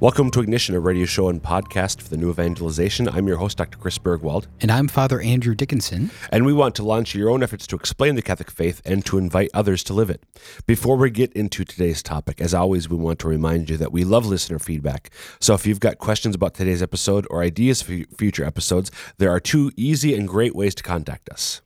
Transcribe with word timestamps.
Welcome 0.00 0.30
to 0.32 0.40
Ignition, 0.40 0.74
a 0.74 0.80
radio 0.80 1.06
show 1.06 1.28
and 1.30 1.42
podcast 1.42 2.02
for 2.02 2.10
the 2.10 2.18
new 2.18 2.28
evangelization. 2.28 3.08
I'm 3.08 3.26
your 3.26 3.38
host, 3.38 3.56
Dr. 3.56 3.78
Chris 3.78 3.96
Burgwald, 3.96 4.46
And 4.60 4.70
I'm 4.70 4.86
Father 4.88 5.18
Andrew 5.20 5.54
Dickinson. 5.54 6.10
and 6.30 6.44
we 6.44 6.52
want 6.52 6.74
to 6.74 6.82
launch 6.82 7.14
your 7.14 7.30
own 7.30 7.42
efforts 7.42 7.66
to 7.68 7.76
explain 7.76 8.14
the 8.14 8.20
Catholic 8.20 8.50
faith 8.50 8.82
and 8.84 9.02
to 9.06 9.16
invite 9.16 9.48
others 9.54 9.82
to 9.84 9.94
live 9.94 10.10
it. 10.10 10.22
Before 10.66 10.96
we 10.96 11.08
get 11.10 11.32
into 11.32 11.64
today's 11.64 12.02
topic, 12.02 12.38
as 12.40 12.52
always, 12.52 12.86
we 12.88 12.96
want 12.98 13.18
to 13.20 13.28
remind 13.28 13.70
you 13.70 13.78
that 13.78 13.92
we 13.92 14.04
love 14.04 14.26
listener 14.26 14.58
feedback. 14.58 15.08
So 15.40 15.54
if 15.54 15.66
you've 15.66 15.80
got 15.80 15.96
questions 15.98 16.34
about 16.34 16.52
today's 16.54 16.82
episode 16.82 17.26
or 17.30 17.42
ideas 17.42 17.80
for 17.80 17.96
future 18.18 18.44
episodes, 18.44 18.90
there 19.18 19.30
are 19.30 19.40
two 19.40 19.72
easy 19.76 20.14
and 20.14 20.28
great 20.28 20.54
ways 20.54 20.74
to 20.74 20.82
contact 20.82 21.30
us. 21.30 21.62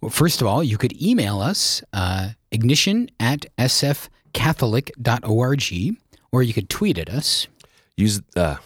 Well, 0.00 0.10
first 0.10 0.40
of 0.40 0.46
all, 0.48 0.64
you 0.64 0.76
could 0.78 1.00
email 1.00 1.38
us, 1.40 1.82
uh, 1.92 2.30
ignition 2.50 3.10
at 3.20 3.46
sfcatholic.org, 3.58 5.96
or 6.32 6.42
you 6.42 6.52
could 6.52 6.68
tweet 6.68 6.98
at 6.98 7.08
us. 7.08 7.46
Use 7.96 8.20
uh, 8.36 8.56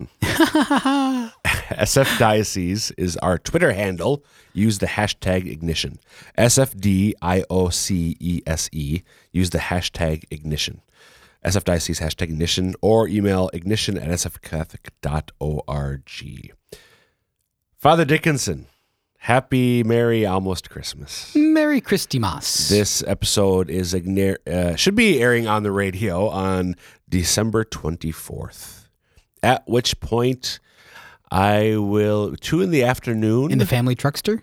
SF 0.22 2.18
Diocese 2.18 2.90
is 2.92 3.16
our 3.18 3.36
Twitter 3.38 3.72
handle. 3.72 4.24
Use 4.52 4.78
the 4.78 4.86
hashtag 4.86 5.50
ignition. 5.50 5.98
SFDIOCESE. 6.38 7.14
Use 9.32 9.50
the 9.50 9.58
hashtag 9.58 10.24
ignition. 10.30 10.80
SF 11.44 11.64
Diocese 11.64 11.98
hashtag 12.00 12.22
ignition 12.30 12.74
or 12.80 13.06
email 13.08 13.50
ignition 13.52 13.98
at 13.98 14.08
sfcatholic.org. 14.10 16.52
Father 17.76 18.04
Dickinson, 18.04 18.66
happy, 19.18 19.84
merry, 19.84 20.26
almost 20.26 20.70
Christmas. 20.70 21.32
Merry 21.36 21.80
Christmas. 21.80 22.68
This 22.68 23.04
episode 23.06 23.70
is 23.70 23.94
igni- 23.94 24.44
uh, 24.48 24.74
should 24.76 24.96
be 24.96 25.20
airing 25.20 25.46
on 25.46 25.62
the 25.62 25.70
radio 25.70 26.28
on 26.28 26.74
December 27.08 27.64
24th. 27.64 28.88
At 29.42 29.66
which 29.68 30.00
point 30.00 30.58
I 31.30 31.76
will 31.76 32.34
two 32.36 32.60
in 32.62 32.70
the 32.70 32.82
afternoon. 32.84 33.50
In 33.52 33.58
the 33.58 33.66
family 33.66 33.94
truckster? 33.94 34.42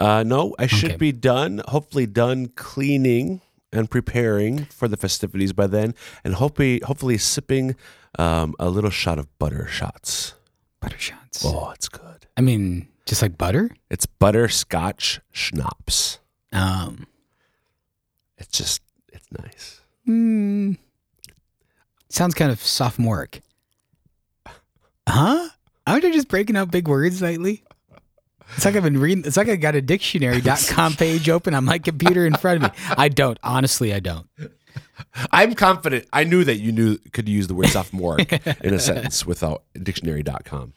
uh, 0.00 0.22
no, 0.22 0.54
I 0.58 0.66
should 0.66 0.92
Okay. 0.92 0.96
be 0.98 1.12
done. 1.12 1.60
Hopefully 1.68 2.06
done 2.06 2.46
cleaning 2.56 3.40
and 3.72 3.88
preparing 3.90 4.64
for 4.66 4.88
the 4.88 4.96
festivities 4.96 5.52
by 5.52 5.66
then, 5.66 5.94
and 6.24 6.34
hopefully 6.34 6.80
hopefully 6.84 7.18
sipping 7.18 7.76
um, 8.18 8.54
a 8.58 8.68
little 8.70 8.90
shot 8.90 9.18
of 9.18 9.26
butter 9.38 9.66
shots. 9.68 10.34
Butter 10.80 10.98
shots. 10.98 11.44
Oh, 11.44 11.70
it's 11.74 11.88
good. 11.88 12.26
I 12.36 12.40
mean, 12.40 12.88
just 13.06 13.22
like 13.22 13.36
butter? 13.38 13.70
It's 13.90 14.06
butterscotch 14.06 15.20
schnapps. 15.32 16.18
Um, 16.52 17.06
It's 18.38 18.56
just 18.56 18.82
it's 19.12 19.26
nice. 19.30 19.80
mm, 20.08 20.78
sounds 22.10 22.34
kind 22.34 22.50
of 22.50 22.62
sophomoric. 22.62 23.42
Huh? 25.08 25.48
Aren't 25.88 26.04
I 26.04 26.12
just 26.12 26.28
breaking 26.28 26.56
out 26.56 26.70
big 26.70 26.86
words 26.86 27.20
lately? 27.20 27.64
It's 28.54 28.64
like 28.64 28.76
I've 28.76 28.84
been 28.84 28.98
reading. 29.00 29.24
It's 29.26 29.36
like 29.36 29.48
I 29.48 29.56
got 29.56 29.74
a 29.74 29.82
dictionary.com 29.82 30.92
page 30.98 31.28
open 31.28 31.54
on 31.54 31.64
my 31.64 31.78
computer 31.78 32.26
in 32.26 32.34
front 32.34 32.62
of 32.62 32.70
me. 32.70 32.78
I 32.96 33.08
don't. 33.08 33.38
Honestly, 33.42 33.92
I 33.92 33.98
don't. 33.98 34.28
I'm 35.32 35.54
confident. 35.54 36.06
I 36.12 36.24
knew 36.24 36.44
that 36.44 36.58
you 36.58 36.70
knew 36.70 36.98
could 37.12 37.28
use 37.28 37.48
the 37.48 37.54
word 37.54 37.68
sophomoric 37.68 38.32
in 38.62 38.74
a 38.74 38.78
sentence 38.78 39.26
without 39.26 39.64
dictionary.com. 39.80 40.74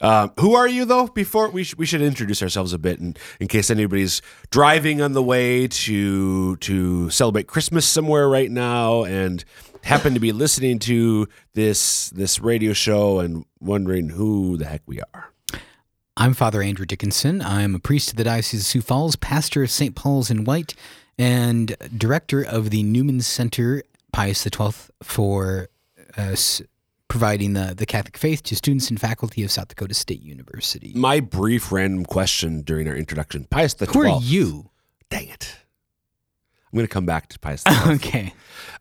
Um, 0.00 0.32
who 0.40 0.54
are 0.54 0.66
you 0.68 0.84
though? 0.84 1.06
Before 1.06 1.48
we 1.50 1.64
sh- 1.64 1.76
we 1.76 1.86
should 1.86 2.02
introduce 2.02 2.42
ourselves 2.42 2.72
a 2.72 2.78
bit, 2.78 2.98
and 2.98 3.18
in 3.38 3.46
case 3.46 3.70
anybody's 3.70 4.22
driving 4.50 5.00
on 5.00 5.12
the 5.12 5.22
way 5.22 5.68
to 5.68 6.56
to 6.56 7.10
celebrate 7.10 7.46
Christmas 7.46 7.86
somewhere 7.86 8.28
right 8.28 8.50
now 8.50 9.04
and 9.04 9.44
happen 9.88 10.12
to 10.12 10.20
be 10.20 10.32
listening 10.32 10.78
to 10.78 11.26
this 11.54 12.10
this 12.10 12.40
radio 12.40 12.74
show 12.74 13.20
and 13.20 13.46
wondering 13.58 14.10
who 14.10 14.58
the 14.58 14.66
heck 14.66 14.82
we 14.86 15.00
are. 15.00 15.32
I'm 16.14 16.34
Father 16.34 16.60
Andrew 16.60 16.84
Dickinson. 16.84 17.40
I'm 17.40 17.74
a 17.74 17.78
priest 17.78 18.10
of 18.10 18.16
the 18.16 18.24
Diocese 18.24 18.60
of 18.60 18.66
Sioux 18.66 18.82
Falls, 18.82 19.16
pastor 19.16 19.62
of 19.62 19.70
St. 19.70 19.94
Paul's 19.94 20.30
in 20.30 20.44
White, 20.44 20.74
and 21.16 21.74
director 21.96 22.44
of 22.44 22.68
the 22.68 22.82
Newman 22.82 23.22
Center, 23.22 23.82
Pius 24.12 24.42
XII, 24.42 24.72
for 25.02 25.68
uh, 26.18 26.36
providing 27.08 27.54
the, 27.54 27.72
the 27.74 27.86
Catholic 27.86 28.18
faith 28.18 28.42
to 28.42 28.56
students 28.56 28.90
and 28.90 29.00
faculty 29.00 29.42
of 29.42 29.50
South 29.50 29.68
Dakota 29.68 29.94
State 29.94 30.22
University. 30.22 30.92
My 30.94 31.20
brief 31.20 31.72
random 31.72 32.04
question 32.04 32.60
during 32.60 32.88
our 32.88 32.96
introduction: 32.96 33.46
Pius 33.48 33.72
the 33.72 33.86
Who 33.86 34.06
are 34.06 34.20
you? 34.20 34.68
Dang 35.08 35.28
it! 35.28 35.56
I'm 36.70 36.76
going 36.76 36.86
to 36.86 36.92
come 36.92 37.06
back 37.06 37.28
to 37.28 37.38
Pius. 37.38 37.64
Okay. 37.88 38.34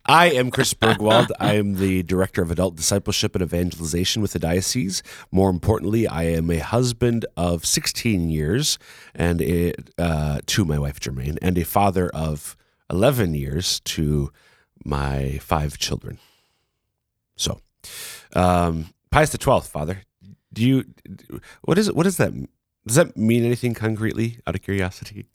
I 0.06 0.32
am 0.32 0.52
Chris 0.52 0.74
Burgwald. 0.74 1.32
I 1.40 1.54
am 1.54 1.76
the 1.76 2.04
Director 2.04 2.42
of 2.42 2.52
Adult 2.52 2.76
Discipleship 2.76 3.36
and 3.36 3.42
Evangelization 3.42 4.22
with 4.22 4.34
the 4.34 4.40
Diocese. 4.40 5.02
More 5.32 5.50
importantly, 5.50 6.08
I 6.08 6.24
am 6.24 6.50
a 6.52 6.60
husband 6.60 7.26
of 7.38 7.66
16 7.66 8.30
years 8.30 8.78
and 9.16 9.42
a, 9.42 9.74
uh, 9.98 10.40
to 10.46 10.66
my 10.66 10.78
wife 10.78 11.00
Germaine, 11.00 11.38
and 11.42 11.58
a 11.58 11.64
father 11.64 12.10
of 12.10 12.58
11 12.90 13.34
years 13.34 13.80
to 13.82 14.32
my 14.84 15.38
five 15.40 15.78
children. 15.78 16.20
So, 17.36 17.60
um, 18.34 18.94
Pius 19.12 19.30
the 19.32 19.38
Twelfth, 19.38 19.70
Father. 19.70 20.04
Do 20.54 20.64
you? 20.64 20.86
What 21.64 21.78
is 21.78 21.88
it? 21.88 21.96
What 21.96 22.04
does 22.04 22.18
that? 22.18 22.34
Does 22.86 22.96
that 22.96 23.16
mean 23.18 23.44
anything 23.44 23.74
concretely? 23.74 24.40
Out 24.48 24.56
of 24.56 24.62
curiosity. 24.62 25.28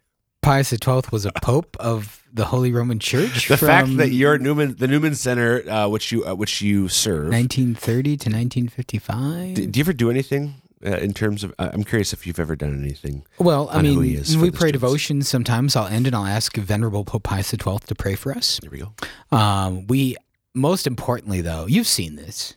Pius 0.42 0.70
XII 0.70 1.02
was 1.12 1.24
a 1.24 1.30
pope 1.30 1.76
of 1.78 2.24
the 2.32 2.44
Holy 2.46 2.72
Roman 2.72 2.98
Church. 2.98 3.46
The 3.46 3.56
fact 3.56 3.96
that 3.98 4.10
you're 4.10 4.38
Newman, 4.38 4.74
the 4.76 4.88
Newman 4.88 5.14
Center, 5.14 5.68
uh, 5.70 5.86
which 5.86 6.10
you 6.10 6.24
uh, 6.26 6.34
which 6.34 6.60
you 6.60 6.88
serve. 6.88 7.28
1930 7.28 8.02
to 8.16 8.30
1955. 8.30 9.54
Do, 9.54 9.66
do 9.66 9.78
you 9.78 9.82
ever 9.84 9.92
do 9.92 10.10
anything 10.10 10.54
uh, 10.84 10.96
in 10.96 11.14
terms 11.14 11.44
of? 11.44 11.54
Uh, 11.60 11.70
I'm 11.72 11.84
curious 11.84 12.12
if 12.12 12.26
you've 12.26 12.40
ever 12.40 12.56
done 12.56 12.76
anything. 12.82 13.24
Well, 13.38 13.68
I 13.70 13.82
mean, 13.82 14.00
we 14.00 14.16
pray 14.16 14.24
students. 14.26 14.72
devotion. 14.72 15.22
Sometimes 15.22 15.76
I'll 15.76 15.86
end 15.86 16.08
and 16.08 16.16
I'll 16.16 16.26
ask 16.26 16.56
Venerable 16.56 17.04
Pope 17.04 17.22
Pius 17.22 17.50
XII 17.50 17.78
to 17.86 17.94
pray 17.94 18.16
for 18.16 18.32
us. 18.32 18.58
There 18.60 18.70
we 18.70 18.78
go. 18.78 18.92
Um, 19.36 19.86
we, 19.86 20.16
most 20.54 20.88
importantly, 20.88 21.40
though, 21.40 21.66
you've 21.66 21.86
seen 21.86 22.16
this. 22.16 22.56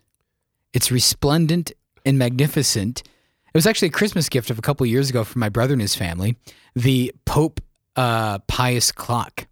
It's 0.74 0.92
resplendent 0.92 1.72
and 2.04 2.18
magnificent. 2.18 3.02
It 3.02 3.58
was 3.58 3.68
actually 3.68 3.90
a 3.90 3.92
Christmas 3.92 4.28
gift 4.28 4.50
of 4.50 4.58
a 4.58 4.62
couple 4.62 4.86
years 4.88 5.12
ago 5.12 5.24
from 5.24 5.40
my 5.40 5.50
brother 5.50 5.74
and 5.74 5.82
his 5.82 5.96
family. 5.96 6.36
The 6.76 7.14
Pope 7.26 7.62
uh, 7.96 8.40
Pius 8.48 8.92
clock. 8.92 9.48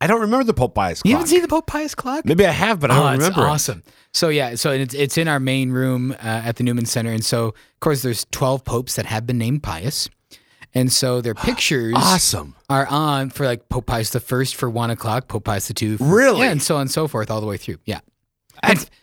I 0.00 0.08
don't 0.08 0.20
remember 0.22 0.42
the 0.44 0.54
Pope 0.54 0.74
Pius 0.74 1.00
clock. 1.02 1.08
You 1.08 1.14
haven't 1.16 1.28
seen 1.28 1.42
the 1.42 1.48
Pope 1.48 1.66
Pius 1.68 1.94
clock? 1.94 2.24
Maybe 2.24 2.44
I 2.44 2.50
have, 2.50 2.80
but 2.80 2.90
I 2.90 2.96
oh, 2.98 3.02
don't 3.04 3.14
it's 3.14 3.22
remember. 3.24 3.46
it. 3.46 3.50
awesome. 3.50 3.82
So 4.12 4.28
yeah, 4.30 4.56
so 4.56 4.72
it's 4.72 4.94
it's 4.94 5.16
in 5.16 5.28
our 5.28 5.38
main 5.40 5.70
room 5.70 6.10
uh, 6.12 6.16
at 6.44 6.56
the 6.56 6.64
Newman 6.64 6.86
Center, 6.86 7.12
and 7.12 7.24
so 7.24 7.46
of 7.48 7.80
course 7.80 8.02
there's 8.02 8.26
twelve 8.32 8.64
popes 8.64 8.96
that 8.96 9.06
have 9.06 9.26
been 9.26 9.38
named 9.38 9.62
Pius, 9.62 10.10
and 10.74 10.92
so 10.92 11.20
their 11.20 11.34
pictures 11.48 11.94
Awesome. 11.96 12.56
are 12.68 12.86
on 12.88 13.30
for 13.30 13.46
like 13.46 13.68
Pope 13.68 13.86
Pius 13.86 14.10
the 14.10 14.18
First 14.20 14.56
for 14.56 14.68
one 14.68 14.90
o'clock, 14.90 15.28
Pope 15.28 15.44
Pius 15.44 15.68
the 15.68 15.74
Two, 15.74 15.96
for, 15.98 16.04
Really? 16.04 16.40
yeah, 16.40 16.50
and 16.50 16.60
so 16.60 16.74
on 16.74 16.82
and 16.82 16.90
so 16.90 17.06
forth 17.06 17.30
all 17.30 17.40
the 17.40 17.46
way 17.46 17.56
through. 17.56 17.78
Yeah, 17.86 18.00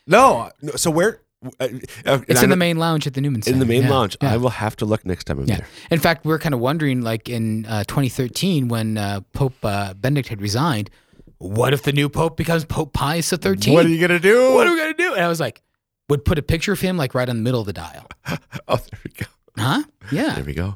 no, 0.05 0.51
no, 0.61 0.73
so 0.73 0.91
where? 0.91 1.21
Uh, 1.59 1.67
uh, 2.05 2.19
it's 2.27 2.43
in 2.43 2.49
the 2.49 2.55
main 2.55 2.77
lounge 2.77 3.07
at 3.07 3.13
the 3.13 3.21
Newman 3.21 3.41
Center. 3.41 3.53
in 3.53 3.59
the 3.59 3.65
main 3.65 3.83
Yeah, 3.83 3.89
lounge. 3.89 4.17
Yeah. 4.21 4.33
I 4.33 4.37
will 4.37 4.49
have 4.49 4.75
to 4.77 4.85
look 4.85 5.05
next 5.05 5.23
time 5.25 5.39
I'm 5.39 5.45
yeah. 5.45 5.57
there. 5.57 5.67
In 5.89 5.99
fact, 5.99 6.25
we're 6.25 6.39
kind 6.39 6.53
of 6.53 6.59
wondering, 6.59 7.01
like 7.01 7.29
in 7.29 7.65
uh, 7.65 7.85
2013, 7.85 8.67
when 8.67 8.97
uh, 8.97 9.21
Pope 9.33 9.55
uh, 9.63 9.93
Benedict 9.93 10.27
had 10.27 10.41
resigned, 10.41 10.89
what 11.37 11.73
if 11.73 11.83
the 11.83 11.93
new 11.93 12.09
Pope 12.09 12.35
becomes 12.35 12.65
Pope 12.65 12.91
Pius 12.91 13.29
the 13.29 13.37
13th? 13.37 13.73
What 13.73 13.85
are 13.85 13.89
you 13.89 14.01
gonna 14.05 14.19
do? 14.19 14.53
What 14.53 14.67
are 14.67 14.71
we 14.73 14.77
gonna 14.79 14.93
do? 14.93 15.13
And 15.13 15.23
I 15.23 15.29
was 15.29 15.39
like, 15.39 15.61
would 16.09 16.25
put 16.25 16.37
a 16.37 16.41
picture 16.41 16.73
of 16.73 16.81
him 16.81 16.97
like 16.97 17.13
right 17.13 17.29
in 17.29 17.37
the 17.37 17.43
middle 17.43 17.61
of 17.61 17.67
the 17.67 17.73
dial. 17.73 18.07
oh, 18.67 18.75
there 18.75 18.99
we 19.05 19.11
go. 19.11 19.25
Huh? 19.57 19.83
Yeah. 20.11 20.35
There 20.35 20.43
we 20.43 20.53
go. 20.53 20.75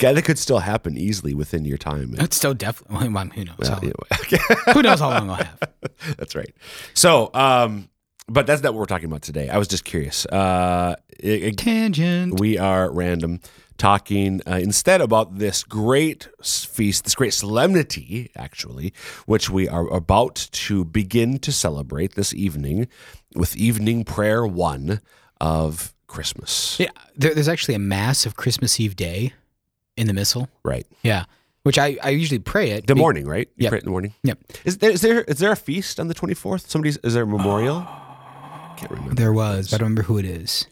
Yeah, 0.00 0.12
that 0.12 0.22
could 0.22 0.38
still 0.38 0.58
happen 0.58 0.96
easily 0.96 1.34
within 1.34 1.64
your 1.64 1.78
time. 1.78 2.14
It's 2.18 2.36
so 2.36 2.54
definitely. 2.54 3.08
Well, 3.08 3.26
who 3.26 3.44
knows? 3.44 3.54
Well, 3.58 3.70
how, 3.70 3.78
anyway. 3.78 4.44
who 4.72 4.82
knows 4.82 5.00
how 5.00 5.10
long 5.10 5.30
I'll 5.30 5.36
have? 5.36 5.60
That's 6.16 6.34
right. 6.34 6.52
So, 6.94 7.30
um, 7.34 7.88
but 8.28 8.46
that's 8.46 8.62
not 8.62 8.72
what 8.74 8.80
we're 8.80 8.86
talking 8.86 9.06
about 9.06 9.22
today. 9.22 9.48
I 9.48 9.58
was 9.58 9.68
just 9.68 9.84
curious. 9.84 10.26
Uh, 10.26 10.96
it- 11.18 11.56
Tangent. 11.56 12.40
we 12.40 12.58
are 12.58 12.90
random 12.92 13.40
talking 13.78 14.40
uh, 14.46 14.56
instead 14.62 15.00
about 15.00 15.38
this 15.38 15.64
great 15.64 16.28
feast, 16.42 17.04
this 17.04 17.14
great 17.16 17.34
solemnity, 17.34 18.30
actually, 18.36 18.92
which 19.26 19.50
we 19.50 19.68
are 19.68 19.88
about 19.92 20.48
to 20.52 20.84
begin 20.84 21.38
to 21.40 21.50
celebrate 21.50 22.14
this 22.14 22.32
evening 22.32 22.86
with 23.34 23.56
evening 23.56 24.04
prayer 24.04 24.46
one 24.46 25.00
of 25.40 25.94
Christmas. 26.06 26.76
Yeah, 26.78 26.90
there, 27.16 27.34
there's 27.34 27.48
actually 27.48 27.74
a 27.74 27.78
mass 27.80 28.24
of 28.26 28.36
Christmas 28.36 28.78
Eve 28.78 28.94
day 28.94 29.32
in 29.96 30.06
the 30.06 30.12
Missal. 30.12 30.48
Right. 30.62 30.86
Yeah, 31.02 31.24
which 31.64 31.78
I, 31.78 31.96
I 32.02 32.10
usually 32.10 32.38
pray 32.38 32.70
it. 32.70 32.86
The 32.86 32.94
be- 32.94 33.00
morning, 33.00 33.26
right? 33.26 33.48
You 33.56 33.64
Yep. 33.64 33.70
pray 33.70 33.78
it 33.78 33.82
in 33.82 33.86
the 33.86 33.90
morning. 33.90 34.14
Yep. 34.22 34.38
Is 34.64 34.78
there 34.78 34.90
is 34.90 35.00
there 35.00 35.22
is 35.22 35.38
there 35.38 35.50
a 35.52 35.56
feast 35.56 35.98
on 35.98 36.06
the 36.08 36.14
twenty 36.14 36.34
fourth? 36.34 36.70
Somebody's 36.70 36.98
is 36.98 37.14
there 37.14 37.24
a 37.24 37.26
memorial? 37.26 37.86
Can't 38.82 38.90
remember. 38.90 39.14
There 39.14 39.32
was, 39.32 39.70
but 39.70 39.76
I 39.76 39.78
don't 39.78 39.86
remember 39.86 40.02
who 40.02 40.18
it 40.18 40.24
is. 40.24 40.66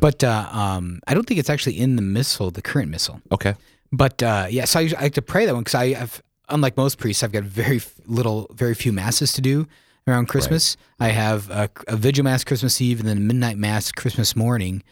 But 0.00 0.24
uh, 0.24 0.48
um, 0.50 1.00
I 1.06 1.14
don't 1.14 1.26
think 1.26 1.38
it's 1.40 1.50
actually 1.50 1.78
in 1.78 1.96
the 1.96 2.02
missal, 2.02 2.50
the 2.50 2.62
current 2.62 2.90
missal. 2.90 3.20
Okay. 3.30 3.54
But 3.92 4.22
uh, 4.22 4.46
yeah, 4.50 4.64
so 4.64 4.80
I, 4.80 4.90
I 4.98 5.02
like 5.02 5.14
to 5.14 5.22
pray 5.22 5.46
that 5.46 5.54
one 5.54 5.62
because 5.62 5.74
I 5.76 5.92
have, 5.94 6.22
unlike 6.48 6.76
most 6.76 6.98
priests, 6.98 7.22
I've 7.22 7.32
got 7.32 7.44
very 7.44 7.80
little, 8.04 8.50
very 8.52 8.74
few 8.74 8.92
masses 8.92 9.32
to 9.34 9.40
do 9.40 9.66
around 10.08 10.26
Christmas. 10.26 10.76
I 11.00 11.08
have 11.08 11.50
a, 11.50 11.70
a 11.88 11.96
vigil 11.96 12.24
mass 12.24 12.44
Christmas 12.44 12.80
Eve 12.80 13.00
and 13.00 13.08
then 13.08 13.16
a 13.16 13.20
midnight 13.20 13.58
mass 13.58 13.92
Christmas 13.92 14.36
morning. 14.36 14.82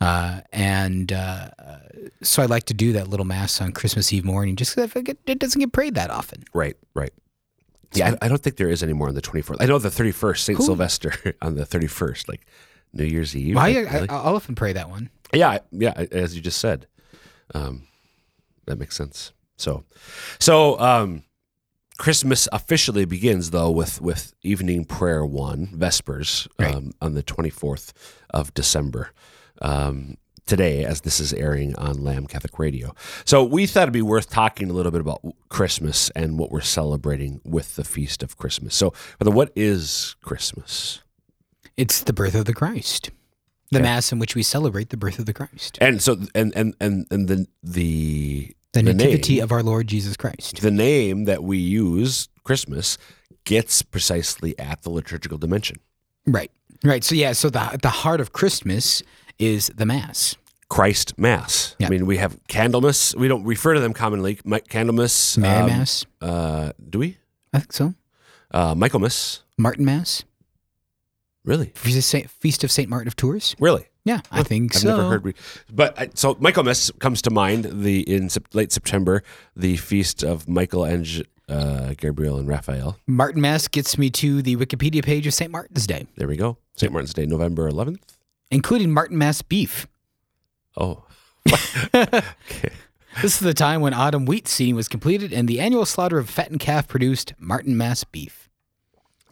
Uh, 0.00 0.40
and 0.52 1.12
uh, 1.12 1.50
so 2.22 2.42
I 2.42 2.46
like 2.46 2.64
to 2.64 2.74
do 2.74 2.92
that 2.94 3.08
little 3.08 3.26
mass 3.26 3.60
on 3.60 3.72
Christmas 3.72 4.12
Eve 4.12 4.24
morning 4.24 4.56
just 4.56 4.76
because 4.76 4.92
it 5.26 5.38
doesn't 5.38 5.60
get 5.60 5.72
prayed 5.72 5.94
that 5.96 6.10
often. 6.10 6.44
Right, 6.54 6.76
right. 6.94 7.12
Yeah, 7.94 8.14
I, 8.20 8.26
I 8.26 8.28
don't 8.28 8.42
think 8.42 8.56
there 8.56 8.68
is 8.68 8.82
anymore 8.82 9.08
on 9.08 9.14
the 9.14 9.22
24th. 9.22 9.56
I 9.60 9.66
know 9.66 9.78
the 9.78 9.88
31st, 9.88 10.38
St. 10.38 10.62
Sylvester 10.62 11.12
on 11.42 11.54
the 11.54 11.64
31st, 11.64 12.28
like 12.28 12.46
New 12.92 13.04
Year's 13.04 13.34
Eve. 13.36 13.56
Well, 13.56 13.64
I, 13.64 13.72
like, 13.72 13.92
really? 13.92 14.08
I, 14.10 14.16
I'll 14.16 14.36
often 14.36 14.54
pray 14.54 14.72
that 14.74 14.88
one. 14.90 15.10
Yeah, 15.32 15.58
yeah, 15.72 15.92
as 16.10 16.34
you 16.36 16.42
just 16.42 16.58
said. 16.58 16.86
Um, 17.54 17.86
that 18.66 18.78
makes 18.78 18.96
sense. 18.96 19.32
So, 19.56 19.84
so 20.38 20.78
um, 20.78 21.24
Christmas 21.98 22.46
officially 22.52 23.04
begins 23.04 23.50
though 23.50 23.70
with 23.70 24.00
with 24.00 24.32
evening 24.42 24.84
prayer 24.84 25.24
one 25.26 25.66
Vespers 25.72 26.46
Right. 26.58 26.74
um, 26.74 26.92
on 27.00 27.14
the 27.14 27.22
twenty 27.22 27.50
fourth 27.50 27.92
of 28.30 28.54
December. 28.54 29.10
Um, 29.60 30.16
today, 30.48 30.84
as 30.84 31.02
this 31.02 31.20
is 31.20 31.32
airing 31.32 31.76
on 31.76 32.02
Lamb 32.02 32.26
Catholic 32.26 32.58
Radio, 32.58 32.94
so 33.24 33.44
we 33.44 33.66
thought 33.66 33.82
it'd 33.84 33.92
be 33.92 34.02
worth 34.02 34.28
talking 34.30 34.68
a 34.70 34.72
little 34.72 34.90
bit 34.90 35.00
about 35.00 35.20
Christmas 35.48 36.10
and 36.16 36.38
what 36.38 36.50
we're 36.50 36.60
celebrating 36.60 37.40
with 37.44 37.76
the 37.76 37.84
feast 37.84 38.22
of 38.24 38.36
Christmas. 38.36 38.74
So, 38.74 38.92
Brother, 39.18 39.30
what 39.34 39.52
is 39.54 40.16
Christmas? 40.22 41.02
It's 41.76 42.02
the 42.02 42.12
birth 42.12 42.34
of 42.34 42.46
the 42.46 42.54
Christ, 42.54 43.10
the 43.70 43.78
Okay. 43.78 43.84
mass 43.84 44.10
in 44.10 44.18
which 44.18 44.34
we 44.34 44.42
celebrate 44.42 44.88
the 44.90 44.96
birth 44.96 45.18
of 45.20 45.26
the 45.26 45.32
Christ, 45.34 45.78
And 45.80 46.02
so, 46.02 46.16
and 46.34 46.52
and 46.56 46.74
and 46.80 47.06
and 47.10 47.28
the 47.28 47.46
the 47.62 48.54
the 48.72 48.82
the 48.82 48.92
nativity 48.94 49.34
name- 49.36 49.44
of 49.44 49.52
our 49.52 49.62
Lord 49.62 49.86
Jesus 49.86 50.16
Christ. 50.16 50.60
the 50.60 50.70
name 50.70 51.24
that 51.24 51.44
we 51.44 51.58
use, 51.58 52.28
Christmas, 52.44 52.98
gets 53.44 53.82
precisely 53.82 54.58
at 54.58 54.82
the 54.82 54.90
liturgical 54.90 55.38
dimension. 55.38 55.76
Right, 56.26 56.50
right. 56.84 57.02
So 57.04 57.14
yeah, 57.14 57.32
so 57.32 57.48
the 57.50 57.78
the 57.82 57.88
heart 57.90 58.20
of 58.20 58.32
Christmas 58.32 59.02
is 59.38 59.70
the 59.74 59.86
mass. 59.86 60.36
Christ 60.68 61.18
Mass. 61.18 61.74
Yeah. 61.78 61.86
I 61.86 61.90
mean, 61.90 62.04
we 62.04 62.18
have 62.18 62.38
Candlemas. 62.46 63.14
We 63.16 63.26
don't 63.26 63.44
refer 63.44 63.72
to 63.74 63.80
them 63.80 63.94
commonly. 63.94 64.36
Candlemas. 64.36 65.38
Mary 65.38 65.62
um, 65.62 65.66
Mass, 65.66 66.04
Uh, 66.20 66.72
do 66.90 66.98
we? 66.98 67.16
I 67.54 67.60
think 67.60 67.72
so. 67.72 67.94
Uh, 68.50 68.74
Michaelmas. 68.74 69.42
Martinmas, 69.58 70.24
Really? 71.44 71.72
Feast 71.74 71.96
of 71.96 72.04
Saint, 72.04 72.70
Saint 72.70 72.88
Martin 72.90 73.08
of 73.08 73.16
Tours. 73.16 73.56
Really? 73.58 73.86
Yeah, 74.04 74.20
I 74.30 74.42
think 74.42 74.74
so. 74.74 74.90
I've 74.90 74.96
never 74.96 75.08
heard. 75.08 75.24
We, 75.24 75.34
but 75.72 75.98
I, 75.98 76.10
so 76.14 76.36
Michaelmas 76.40 76.90
comes 76.98 77.22
to 77.22 77.30
mind. 77.30 77.82
The 77.82 78.00
in 78.00 78.28
late 78.52 78.70
September, 78.72 79.22
the 79.56 79.76
feast 79.76 80.22
of 80.22 80.48
Michael 80.48 80.84
and 80.84 81.26
uh, 81.48 81.94
Gabriel 81.96 82.38
and 82.38 82.48
Raphael. 82.48 82.98
Martinmas 83.08 83.70
gets 83.70 83.96
me 83.98 84.10
to 84.10 84.42
the 84.42 84.56
Wikipedia 84.56 85.02
page 85.02 85.26
of 85.26 85.34
St. 85.34 85.50
Martin's 85.50 85.86
Day, 85.86 86.06
There 86.16 86.28
we 86.28 86.36
go. 86.36 86.58
St. 86.76 86.92
Martin's 86.92 87.14
Day, 87.14 87.26
November 87.26 87.70
11th. 87.70 88.00
Including 88.50 88.88
Martinmas 88.88 89.42
beef. 89.48 89.86
Oh, 90.76 91.04
okay. 91.94 92.22
This 93.22 93.32
is 93.34 93.40
the 93.40 93.54
time 93.54 93.80
when 93.80 93.94
autumn 93.94 94.26
wheat 94.26 94.46
seeding 94.46 94.76
was 94.76 94.86
completed 94.86 95.32
and 95.32 95.48
the 95.48 95.58
annual 95.58 95.84
slaughter 95.86 96.18
of 96.18 96.30
fattened 96.30 96.60
calf 96.60 96.86
produced 96.86 97.32
Martinmas 97.42 98.04
beef. 98.12 98.48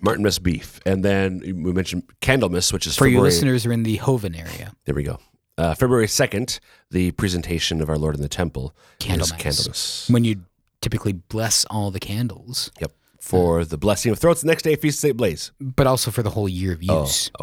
Martinmas 0.05 0.43
beef, 0.43 0.81
and 0.85 1.05
then 1.05 1.39
we 1.41 1.73
mentioned 1.73 2.03
Candlemas, 2.21 2.73
which 2.73 2.85
is 2.89 2.97
For 2.97 3.07
you 3.07 3.13
February. 3.13 3.31
listeners 3.31 3.63
who 3.63 3.71
are 3.71 3.73
in 3.73 3.85
the 3.85 3.97
Hoven 3.97 4.35
area, 4.35 4.73
There 4.87 4.95
we 4.95 5.05
go. 5.05 5.21
Uh, 5.57 5.75
February 5.75 6.09
second, 6.09 6.59
the 6.91 7.13
presentation 7.13 7.81
of 7.81 7.89
our 7.89 7.97
Lord 7.97 8.17
in 8.17 8.23
the 8.23 8.29
Temple 8.29 8.75
Candlemas. 8.99 9.39
Candlemas. 9.39 10.11
when 10.11 10.25
you 10.25 10.43
typically 10.81 11.13
bless 11.13 11.65
all 11.67 11.93
the 11.93 12.01
candles, 12.01 12.73
Yep. 12.81 12.91
For 13.21 13.65
the 13.65 13.79
blessing 13.79 14.11
of 14.11 14.19
throats. 14.19 14.41
The 14.41 14.49
next 14.49 14.63
day, 14.63 14.75
feast 14.75 14.99
of 14.99 15.01
Saint 15.01 15.17
Blaise. 15.17 15.53
but 15.61 15.87
also 15.87 16.11
for 16.11 16.23
the 16.25 16.31
whole 16.31 16.49
year 16.49 16.73
of 16.73 16.83
use. 16.83 17.31
Oh, 17.39 17.43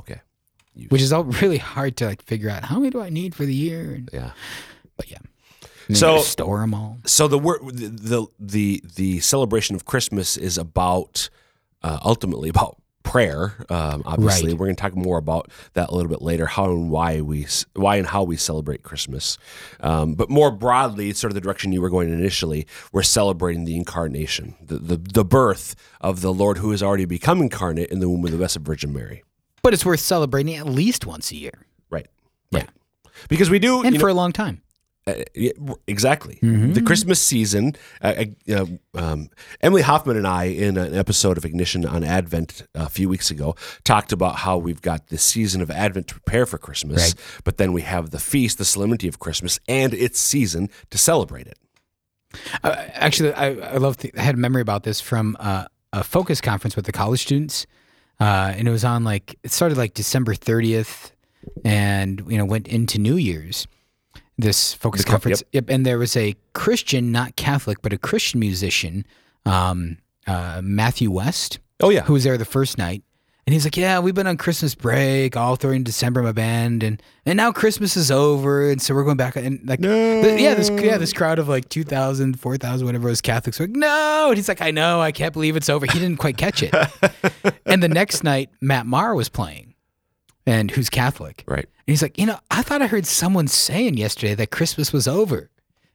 use, 0.76 0.90
which 0.90 1.02
is 1.02 1.12
all 1.14 1.24
really 1.24 1.58
hard 1.58 1.98
to 1.98 2.06
like 2.06 2.22
figure 2.24 2.50
out. 2.50 2.64
How 2.66 2.78
many 2.78 2.90
do 2.92 3.02
I 3.02 3.10
need 3.10 3.36
for 3.36 3.46
the 3.46 3.54
year? 3.54 3.94
And, 3.96 4.10
Yeah. 4.14 4.32
but 4.98 5.10
yeah, 5.12 5.20
So- 5.94 6.20
store 6.22 6.60
them 6.60 6.74
all. 6.74 6.98
So 7.06 7.28
the 7.28 7.40
word, 7.40 7.60
the 7.76 7.88
the 7.90 8.28
the, 8.40 8.84
the 8.96 9.20
celebration 9.20 9.76
of 9.76 9.86
Christmas 9.86 10.38
is 10.38 10.58
about 10.58 11.30
uh, 11.84 12.00
ultimately 12.04 12.50
about 12.50 12.78
prayer. 13.04 13.66
Um, 13.70 14.02
obviously, 14.06 14.52
Right. 14.52 14.58
we're 14.60 14.68
going 14.68 14.78
to 14.78 14.82
talk 14.82 14.96
more 14.96 15.18
about 15.18 15.52
that 15.74 15.90
a 15.90 15.94
little 15.94 16.10
bit 16.10 16.22
later. 16.22 16.46
How 16.46 16.66
and 16.72 16.90
why 16.90 17.20
we 17.20 17.46
why 17.76 17.98
and 17.98 18.08
how 18.08 18.24
we 18.24 18.38
celebrate 18.38 18.82
Christmas. 18.84 19.38
Um, 19.82 20.14
but 20.16 20.30
more 20.30 20.52
broadly, 20.52 21.12
sort 21.12 21.32
of 21.32 21.36
the 21.36 21.42
direction 21.42 21.74
you 21.74 21.82
were 21.82 21.90
going 21.90 22.08
initially, 22.10 22.66
we're 22.94 23.04
celebrating 23.04 23.66
the 23.66 23.76
incarnation, 23.76 24.56
the, 24.66 24.78
the 24.80 24.96
the 24.98 25.26
birth 25.26 25.76
of 26.00 26.22
the 26.22 26.34
Lord 26.34 26.60
who 26.60 26.72
has 26.72 26.82
already 26.82 27.04
become 27.06 27.42
incarnate 27.42 27.90
in 27.90 28.00
the 28.00 28.08
womb 28.08 28.24
of 28.24 28.32
the 28.32 28.38
Blessed 28.38 28.60
Virgin 28.60 28.94
Mary. 28.94 29.22
But 29.64 29.74
it's 29.74 29.86
worth 29.86 30.00
celebrating 30.02 30.56
at 30.56 30.68
least 30.68 31.06
once 31.06 31.32
a 31.32 31.36
year, 31.36 31.66
Right. 31.90 32.08
Yeah. 32.52 32.66
Because 33.30 33.50
we 33.50 33.58
do, 33.60 33.78
and 33.82 33.86
you 33.86 33.92
know, 33.94 34.00
for 34.00 34.10
a 34.10 34.14
long 34.14 34.32
time. 34.32 34.62
Uh, 35.06 35.16
exactly. 35.88 36.40
Mm-hmm. 36.42 36.74
The 36.74 36.82
Christmas 36.82 37.22
season. 37.22 37.76
Uh, 38.02 38.26
uh, 38.50 38.66
um, 38.96 39.30
Emily 39.62 39.82
Hoffman 39.82 40.16
and 40.18 40.26
I, 40.28 40.46
in 40.46 40.78
an 40.78 40.94
episode 40.96 41.38
of 41.38 41.44
Ignition 41.46 41.86
on 41.86 42.04
Advent 42.04 42.64
a 42.74 42.90
few 42.90 43.10
weeks 43.10 43.30
ago, 43.32 43.56
talked 43.84 44.12
about 44.14 44.38
how 44.38 44.58
we've 44.58 44.82
got 44.82 45.08
the 45.08 45.18
season 45.18 45.62
of 45.62 45.70
Advent 45.70 46.08
to 46.08 46.14
prepare 46.16 46.46
for 46.46 46.58
Christmas, 46.58 47.02
Right. 47.02 47.42
but 47.44 47.58
then 47.58 47.74
we 47.74 47.82
have 47.82 48.12
the 48.12 48.20
feast, 48.20 48.58
the 48.58 48.66
solemnity 48.66 49.08
of 49.10 49.20
Christmas, 49.20 49.60
and 49.68 49.94
its 49.94 50.20
season 50.20 50.70
to 50.90 50.98
celebrate 50.98 51.48
it. 51.48 51.58
Uh, 52.64 52.76
actually, 52.94 53.34
I, 53.34 53.52
I 53.74 53.78
love. 53.78 53.98
The, 53.98 54.12
I 54.18 54.22
had 54.22 54.36
a 54.36 54.40
memory 54.40 54.62
about 54.62 54.84
this 54.84 55.00
from 55.02 55.36
uh, 55.40 55.66
a 55.92 56.04
focus 56.04 56.40
conference 56.42 56.76
with 56.76 56.86
the 56.86 56.92
college 56.94 57.22
students, 57.22 57.68
uh, 58.20 58.54
and 58.56 58.68
it 58.68 58.72
was 58.72 58.84
on 58.86 59.04
like 59.04 59.38
it 59.44 59.52
started 59.52 59.78
like 59.78 59.94
December 59.94 60.36
thirtieth, 60.36 61.12
and 61.66 62.22
you 62.28 62.38
know 62.38 62.46
went 62.46 62.68
into 62.68 63.00
New 63.00 63.16
Year's. 63.16 63.68
This 64.38 64.74
focus 64.74 65.02
The 65.02 65.06
co- 65.06 65.12
conference, 65.12 65.44
yep. 65.52 65.70
and 65.70 65.86
there 65.86 66.00
was 66.00 66.18
a 66.18 66.36
Christian, 66.54 67.12
not 67.12 67.36
Catholic, 67.36 67.84
but 67.84 67.94
a 67.94 68.00
Christian 68.00 68.40
musician, 68.40 69.06
um, 69.46 69.98
uh, 70.26 70.60
Matthew 70.64 71.12
West, 71.12 71.60
Oh 71.80 71.90
yeah, 71.90 72.02
who 72.02 72.14
was 72.14 72.24
there 72.24 72.38
the 72.38 72.46
first 72.46 72.78
night. 72.80 73.04
And 73.46 73.54
he's 73.54 73.66
like, 73.66 73.76
"Yeah, 73.76 74.00
we've 74.00 74.16
been 74.16 74.28
on 74.28 74.38
Christmas 74.38 74.74
break 74.74 75.36
all 75.36 75.58
during 75.58 75.84
December, 75.84 76.24
my 76.24 76.32
band, 76.32 76.82
and 76.82 77.02
and 77.26 77.36
now 77.36 77.52
Christmas 77.52 77.98
is 77.98 78.10
over, 78.10 78.70
and 78.70 78.82
so 78.82 78.94
we're 78.94 79.04
going 79.04 79.18
back." 79.18 79.36
And 79.36 79.60
like, 79.68 79.82
th- 79.82 80.40
yeah, 80.40 80.54
this 80.54 80.70
yeah, 80.70 80.98
this 80.98 81.12
crowd 81.12 81.40
of 81.40 81.50
like 81.50 81.68
2,000, 81.68 82.40
4,000, 82.40 82.86
whatever 82.86 83.08
it 83.08 83.12
was 83.12 83.22
Catholics 83.22 83.60
were 83.60 83.68
like, 83.68 83.76
"No!" 83.76 84.28
And 84.30 84.38
he's 84.38 84.48
like, 84.48 84.62
"I 84.62 84.72
know, 84.72 85.02
I 85.02 85.12
can't 85.12 85.34
believe 85.34 85.58
it's 85.58 85.68
over." 85.68 85.86
He 85.86 86.00
didn't 86.00 86.18
quite 86.18 86.38
catch 86.38 86.64
it. 86.64 86.74
and 87.66 87.84
the 87.84 87.90
next 87.90 88.24
night, 88.24 88.50
Matt 88.62 88.86
Maher 88.86 89.14
was 89.14 89.28
playing, 89.28 89.74
and 90.46 90.72
who's 90.72 90.90
Catholic, 90.90 91.44
right. 91.46 91.66
and 91.66 91.68
he's 91.86 92.02
like, 92.02 92.18
"You 92.18 92.28
know, 92.28 92.40
I 92.50 92.62
thought 92.62 92.82
I 92.82 92.88
heard 92.88 93.06
someone 93.06 93.50
saying 93.50 93.98
yesterday 93.98 94.36
that 94.36 94.52
Christmas 94.52 94.94
was 94.94 95.06
over." 95.06 95.50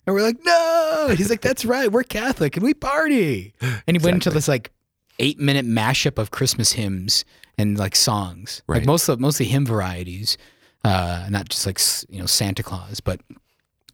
And 0.06 0.14
we're 0.14 0.22
like, 0.22 0.38
"No!" 0.44 1.06
And 1.08 1.18
he's 1.18 1.30
like, 1.30 1.40
"That's 1.40 1.64
right, 1.64 1.90
we're 1.90 2.02
Catholic 2.02 2.56
and 2.56 2.62
we 2.62 2.74
party." 2.74 3.54
And 3.62 3.96
he 3.98 4.04
went 4.04 4.16
into 4.16 4.28
this 4.28 4.48
like 4.48 4.70
eight 5.18 5.38
minute 5.38 5.66
mashup 5.66 6.18
of 6.18 6.30
Christmas 6.30 6.72
hymns 6.72 7.24
and 7.56 7.76
like 7.78 7.96
songs, 7.96 8.62
Right. 8.66 8.78
like 8.78 8.86
most 8.86 9.08
of 9.08 9.18
mostly 9.20 9.46
hymn 9.46 9.66
varieties, 9.66 10.38
uh, 10.84 11.26
not 11.30 11.48
just 11.48 11.66
like 11.66 11.80
you 12.08 12.20
know 12.20 12.26
Santa 12.26 12.62
Claus, 12.62 13.00
but 13.00 13.20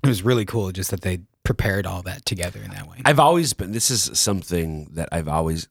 it 0.02 0.08
was 0.08 0.22
really 0.22 0.44
cool 0.44 0.70
just 0.72 0.90
that 0.90 1.00
they 1.00 1.20
prepared 1.44 1.86
all 1.86 2.02
that 2.02 2.24
together 2.26 2.60
in 2.62 2.70
that 2.70 2.88
way. 2.88 2.98
I've 3.04 3.18
always 3.20 3.52
been. 3.52 3.72
This 3.72 3.90
is 3.90 4.10
something 4.18 4.88
that 4.92 5.08
I've 5.12 5.28
always. 5.28 5.68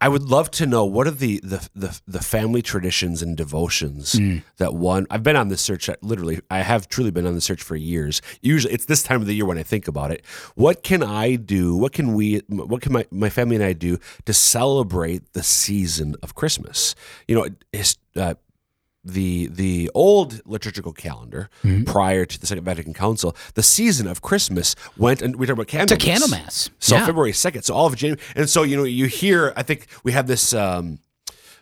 I- 0.00 0.08
would 0.08 0.24
love 0.24 0.50
to 0.52 0.66
know 0.66 0.84
what 0.84 1.06
are 1.06 1.10
the 1.12 1.40
the 1.42 1.68
the, 1.74 2.00
the 2.06 2.20
family 2.20 2.62
traditions 2.62 3.22
and 3.22 3.36
devotions 3.36 4.14
Mm. 4.14 4.42
that 4.58 4.74
one. 4.74 5.06
I've 5.10 5.22
been 5.22 5.36
on 5.36 5.48
this 5.48 5.60
search. 5.60 5.88
uh, 5.88 5.94
Literally, 6.02 6.40
I 6.50 6.60
have 6.62 6.88
truly 6.88 7.10
been 7.10 7.26
on 7.26 7.34
the 7.34 7.40
search 7.40 7.62
for 7.62 7.76
years. 7.76 8.20
Usually, 8.42 8.72
it's 8.74 8.86
this 8.86 9.02
time 9.02 9.20
of 9.20 9.26
the 9.26 9.34
year 9.34 9.46
when 9.46 9.58
I 9.58 9.62
think 9.62 9.86
about 9.88 10.10
it. 10.10 10.24
What 10.54 10.82
can 10.82 11.02
I 11.02 11.36
do? 11.36 11.76
What 11.76 11.92
can 11.92 12.14
we? 12.14 12.38
What 12.48 12.82
can 12.82 12.92
my 12.92 13.06
my 13.10 13.30
family 13.30 13.56
and 13.56 13.64
I 13.64 13.72
do 13.72 13.98
to 14.26 14.32
celebrate 14.32 15.32
the 15.32 15.42
season 15.42 16.16
of 16.22 16.34
Christmas? 16.34 16.94
You 17.28 17.34
know, 17.36 17.46
uh, 18.16 18.34
the 19.04 19.46
the 19.48 19.90
old 19.94 20.40
liturgical 20.46 20.92
calendar 20.92 21.48
Mm-hmm. 21.64 21.84
prior 21.84 22.24
to 22.24 22.38
the 22.40 22.46
Second 22.46 22.64
Vatican 22.64 22.92
Council, 22.94 23.34
the 23.54 23.62
season 23.62 24.06
of 24.06 24.20
Christmas 24.22 24.74
went 24.96 25.22
and 25.22 25.36
we 25.36 25.46
talk 25.46 25.54
about 25.54 25.68
to 25.68 25.96
candles. 25.96 25.98
Candlemas. 26.30 26.70
So 26.78 26.96
yeah. 26.96 27.06
February 27.06 27.32
second. 27.32 27.62
So 27.62 27.74
all 27.74 27.86
of 27.86 27.96
January, 27.96 28.20
and 28.36 28.48
so 28.48 28.62
you 28.62 28.76
know 28.76 28.84
you 28.84 29.06
hear. 29.06 29.52
I 29.56 29.62
think 29.62 29.86
we 30.04 30.12
have 30.12 30.26
this. 30.26 30.52
Um, 30.52 30.98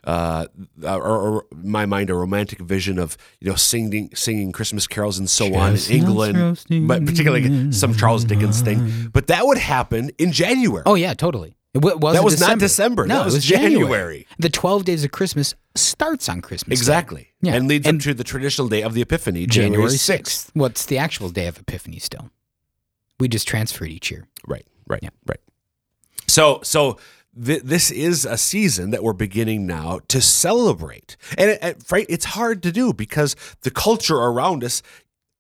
uh, 0.05 0.47
or, 0.85 1.03
or 1.03 1.47
my 1.57 1.85
mind 1.85 2.09
a 2.09 2.15
romantic 2.15 2.61
vision 2.61 2.99
of 2.99 3.17
you 3.41 3.51
know 3.51 3.57
singing 3.57 4.09
singing 4.15 4.53
Christmas 4.53 4.87
carols 4.87 5.19
and 5.19 5.29
so 5.29 5.53
on 5.57 5.75
in 5.75 5.81
England, 5.91 6.39
roasting 6.39 6.87
but 6.87 7.05
particularly 7.05 7.73
some 7.73 7.95
Charles 7.95 8.25
Dickens 8.25 8.63
thing. 8.63 9.11
But 9.13 9.27
that 9.27 9.45
would 9.45 9.59
happen 9.59 10.11
in 10.17 10.31
January. 10.33 10.85
Oh 10.87 10.95
yeah, 10.95 11.15
totally. 11.15 11.57
It 11.75 11.79
wa- 11.83 11.95
wasn't 11.97 12.13
That 12.23 12.25
was 12.25 12.35
December. 12.35 12.51
not 12.55 12.59
December. 12.61 13.07
No, 13.07 13.15
that 13.19 13.25
was 13.27 13.35
it 13.35 13.37
was 13.39 13.45
January. 13.45 14.27
The 14.39 14.49
12 14.51 14.85
days 14.85 15.05
of 15.05 15.11
Christmas 15.11 15.55
starts 15.75 16.29
on 16.29 16.41
Christmas. 16.41 16.79
Day, 16.79 16.81
Exactly. 16.81 17.29
Yeah. 17.43 17.55
And 17.55 17.69
leads 17.69 17.87
And- 17.87 17.99
up 18.01 18.05
to 18.05 18.15
the 18.15 18.25
traditional 18.25 18.69
day 18.69 18.83
of 18.83 18.95
the 18.95 19.03
Epiphany, 19.03 19.47
January 19.47 19.71
January 19.73 19.93
6th. 19.99 20.47
6th. 20.47 20.51
What's 20.55 20.87
the 20.87 20.99
actual 20.99 21.29
day 21.29 21.47
of 21.47 21.59
Epiphany 21.59 21.99
still? 21.99 22.31
We 23.21 23.29
just 23.29 23.47
transferred 23.47 23.91
each 23.91 24.11
year. 24.11 24.27
Right, 24.47 24.67
right, 24.87 25.01
Yeah. 25.03 25.11
right. 25.27 25.41
So, 26.27 26.61
so 26.63 26.99
th- 27.43 27.63
this 27.63 27.91
is 27.91 28.25
a 28.25 28.39
season 28.39 28.91
that 28.91 29.03
we're 29.03 29.13
beginning 29.13 29.67
now 29.67 30.01
to 30.09 30.21
celebrate, 30.21 31.17
and 31.37 31.51
it, 31.51 31.63
it, 31.63 31.83
right, 31.91 32.07
it's 32.09 32.25
hard 32.27 32.63
to 32.63 32.73
do 32.73 32.93
because 32.93 33.37
the 33.63 33.71
culture 33.71 34.17
around 34.17 34.65
us. 34.65 34.83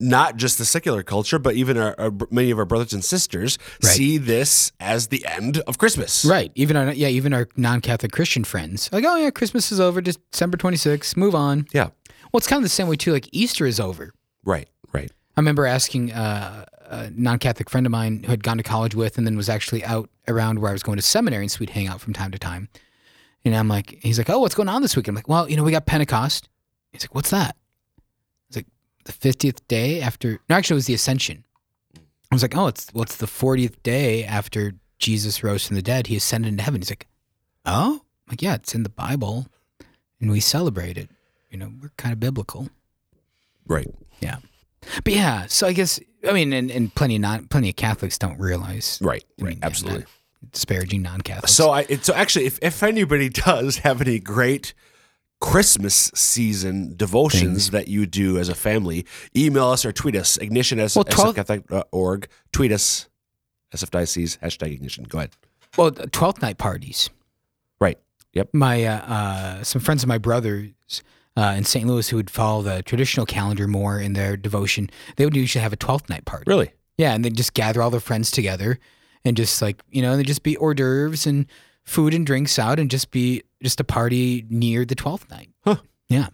Not 0.00 0.37
just 0.37 0.59
the 0.59 0.64
secular 0.64 1.02
culture, 1.02 1.38
but 1.40 1.55
even 1.57 1.76
our, 1.76 1.95
our 1.99 2.12
many 2.31 2.50
of 2.52 2.59
our 2.59 2.64
brothers 2.64 2.93
and 2.93 3.05
sisters 3.05 3.59
Right. 3.83 3.93
see 3.97 4.17
this 4.19 4.71
as 4.78 5.09
the 5.09 5.26
end 5.26 5.59
of 5.67 5.78
Christmas. 5.78 6.25
Right. 6.25 6.52
Even 6.55 6.76
our 6.76 6.93
yeah, 6.93 7.09
even 7.09 7.33
our 7.33 7.49
non-Catholic 7.57 8.12
Christian 8.12 8.45
friends 8.45 8.88
like, 8.93 9.05
oh 9.05 9.17
yeah, 9.17 9.31
Christmas 9.31 9.73
is 9.73 9.81
over, 9.81 10.00
December 10.00 10.57
26th, 10.57 11.17
move 11.17 11.35
on. 11.35 11.67
Yeah. 11.73 11.88
Well, 12.33 12.38
it's 12.38 12.47
kind 12.47 12.59
of 12.59 12.62
the 12.64 12.69
same 12.69 12.87
way 12.88 12.97
too. 12.97 13.12
Like 13.12 13.28
Easter 13.33 13.67
is 13.67 13.81
over. 13.81 14.12
Right. 14.45 14.69
Right. 14.93 15.11
I 15.37 15.40
remember 15.40 15.67
asking 15.67 16.12
uh, 16.12 16.64
a 16.87 17.11
non-Catholic 17.11 17.69
friend 17.71 17.87
of 17.87 17.90
mine 17.93 18.23
who 18.23 18.31
had 18.31 18.43
gone 18.45 18.57
to 18.59 18.62
college 18.62 18.95
with, 18.95 19.19
and 19.19 19.26
then 19.26 19.37
was 19.37 19.49
actually 19.49 19.85
out 19.85 20.11
around 20.26 20.59
where 20.61 20.71
I 20.71 20.73
was 20.73 20.83
going 20.83 20.97
to 20.97 21.02
seminary, 21.02 21.45
and 21.45 21.50
so 21.50 21.59
we'd 21.61 21.71
hang 21.71 21.87
out 21.87 22.00
from 22.00 22.12
time 22.12 22.31
to 22.33 22.38
time. 22.38 22.69
And 23.45 23.55
I'm 23.55 23.69
like, 23.69 23.99
he's 24.02 24.19
like, 24.19 24.28
oh, 24.31 24.40
what's 24.40 24.55
going 24.55 24.69
on 24.69 24.83
this 24.83 24.97
week? 24.97 25.07
I'm 25.09 25.14
like, 25.14 25.28
well, 25.28 25.49
you 25.49 25.57
know, 25.57 25.62
we 25.62 25.71
got 25.71 25.87
Pentecost. 25.87 26.49
He's 26.93 27.02
like, 27.05 27.14
what's 27.14 27.31
that? 27.31 27.57
It's 29.09 29.17
the 29.17 29.29
50th 29.29 29.61
day 29.69 30.00
after. 30.00 30.41
No, 30.49 30.57
actually, 30.57 30.75
it 30.75 30.77
was 30.77 30.87
the 30.87 30.95
Ascension. 30.95 31.45
I 31.97 32.35
was 32.35 32.43
like, 32.43 32.57
oh, 32.57 32.67
it's 32.67 32.88
what's 32.93 33.17
the 33.17 33.27
40th 33.27 33.83
day 33.83 34.25
after 34.25 34.75
Jesus 34.99 35.43
rose 35.43 35.67
from 35.67 35.77
the 35.77 35.83
dead? 35.83 36.09
He 36.09 36.17
ascended 36.17 36.49
into 36.49 36.62
heaven. 36.62 36.81
He's 36.81 36.91
like, 36.91 37.07
oh, 37.65 38.03
I'm 38.03 38.33
like 38.33 38.43
yeah, 38.43 38.55
it's 38.55 38.75
in 38.75 38.83
the 38.83 38.91
Bible, 38.91 39.47
and 40.21 40.31
we 40.31 40.41
celebrate 40.41 40.99
it. 40.99 41.09
You 41.50 41.59
know, 41.59 41.73
we're 41.81 41.93
kind 41.97 42.12
of 42.12 42.21
biblical. 42.21 42.69
Right. 43.67 43.88
Yeah. 44.21 44.37
But 45.05 45.15
yeah, 45.15 45.47
so 45.47 45.67
I 45.67 45.73
guess 45.73 46.00
I 46.29 46.33
mean, 46.33 46.53
and, 46.53 46.71
and 46.71 46.95
plenty 46.95 47.17
of 47.17 47.23
non 47.23 47.47
plenty 47.47 47.71
of 47.71 47.77
Catholics 47.77 48.19
don't 48.19 48.38
realize 48.38 48.99
Right. 49.00 49.25
I 49.41 49.45
Right. 49.45 49.59
Absolutely. 49.62 50.00
not 50.00 50.09
disparaging 50.53 51.03
non-Catholics. 51.03 51.53
So 51.53 51.71
I 51.71 51.85
so 51.85 52.15
actually, 52.15 52.47
if, 52.47 52.59
if 52.62 52.83
anybody 52.83 53.29
does 53.47 53.79
have 53.79 54.00
any 54.00 54.19
great 54.19 54.75
Christmas 55.40 56.11
season 56.14 56.95
devotions 56.97 57.42
Things. 57.42 57.71
that 57.71 57.88
you 57.88 58.07
do 58.07 58.38
as 58.38 58.49
a 58.49 58.54
family, 58.54 59.07
email 59.37 59.66
us 59.68 59.85
or 59.85 59.92
tweet 59.92 60.16
us 60.16 60.37
ignition 60.38 60.80
as 60.80 60.97
Well, 60.97 61.04
12 61.04 61.37
sfcatholic.org. 61.37 62.28
Tweet 62.52 62.73
us 62.73 63.09
SF 63.75 63.90
Diocese 63.90 64.37
hashtag 64.42 64.73
ignition. 64.73 65.04
Go 65.04 65.18
ahead. 65.18 65.30
well, 65.76 65.90
twelfth 65.92 66.42
night 66.42 66.59
parties. 66.59 67.11
Right. 67.80 67.99
Yep. 68.33 68.49
My 68.52 68.85
uh, 68.85 68.97
uh, 68.99 69.62
some 69.62 69.80
friends 69.80 70.02
of 70.02 70.09
my 70.09 70.18
brothers 70.18 71.02
uh, 71.37 71.54
in 71.57 71.64
St. 71.64 71.87
Louis 71.87 72.09
who 72.09 72.16
would 72.16 72.30
follow 72.30 72.62
the 72.62 72.83
traditional 72.83 73.26
calendar 73.26 73.68
more 73.68 74.00
in 74.00 74.14
their 74.14 74.37
devotion, 74.37 74.90
they 75.16 75.25
would 75.25 75.37
usually 75.37 75.62
have 75.62 75.73
a 75.73 75.76
twelfth 75.76 76.09
night 76.09 76.25
party. 76.25 76.45
Really. 76.47 76.73
Yeah, 76.97 77.14
and 77.14 77.25
they'd 77.25 77.37
just 77.37 77.54
gather 77.54 77.80
all 77.80 77.90
their 77.90 78.00
friends 78.00 78.30
together 78.33 78.78
and 79.25 79.37
just 79.37 79.62
like 79.62 79.83
you 79.90 80.02
know, 80.02 80.16
they'd 80.16 80.26
just 80.26 80.42
be 80.42 80.57
hors 80.57 80.75
d'oeuvres 80.75 81.26
and 81.26 81.47
food 81.85 82.12
and 82.12 82.26
drinks 82.26 82.59
out, 82.59 82.78
and 82.78 82.90
just 82.90 83.11
be 83.11 83.42
just 83.62 83.81
a 83.81 83.85
party 83.85 84.45
near 84.49 84.85
the 84.85 84.95
twelfth 84.95 85.31
night. 85.31 85.50
Huh. 85.65 85.77
Yeah. 86.09 86.29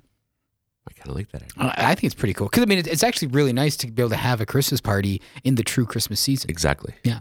I 0.89 0.93
kind 0.93 1.09
of 1.09 1.17
like 1.17 1.31
that. 1.33 1.43
idea. 1.43 1.53
I 1.57 1.91
I 1.91 1.95
think 1.95 2.05
it's 2.05 2.15
pretty 2.15 2.35
cool 2.35 2.47
because 2.49 2.63
I 2.63 2.67
mean, 2.67 2.79
it- 2.79 2.87
it's 2.87 3.03
actually 3.03 3.29
really 3.29 3.53
nice 3.53 3.77
to 3.79 3.91
be 3.91 4.03
able 4.03 4.11
to 4.11 4.17
have 4.17 4.41
a 4.41 4.47
Christmas 4.47 4.81
party 4.81 5.21
in 5.43 5.55
the 5.55 5.63
true 5.63 5.87
Christmas 5.87 6.21
season. 6.21 6.51
Exactly. 6.51 6.95
Yeah. 7.05 7.21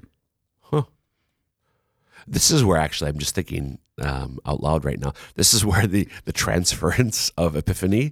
Huh. 0.61 0.83
This 2.27 2.51
is 2.51 2.63
where 2.63 2.77
actually 2.77 3.09
I'm 3.09 3.17
just 3.17 3.35
thinking 3.35 3.79
um, 4.01 4.39
out 4.45 4.61
loud 4.63 4.85
right 4.85 4.99
now. 4.99 5.13
This 5.35 5.53
is 5.53 5.65
where 5.65 5.85
the 5.87 6.07
the 6.25 6.31
transference 6.31 7.29
of 7.37 7.55
Epiphany 7.55 8.11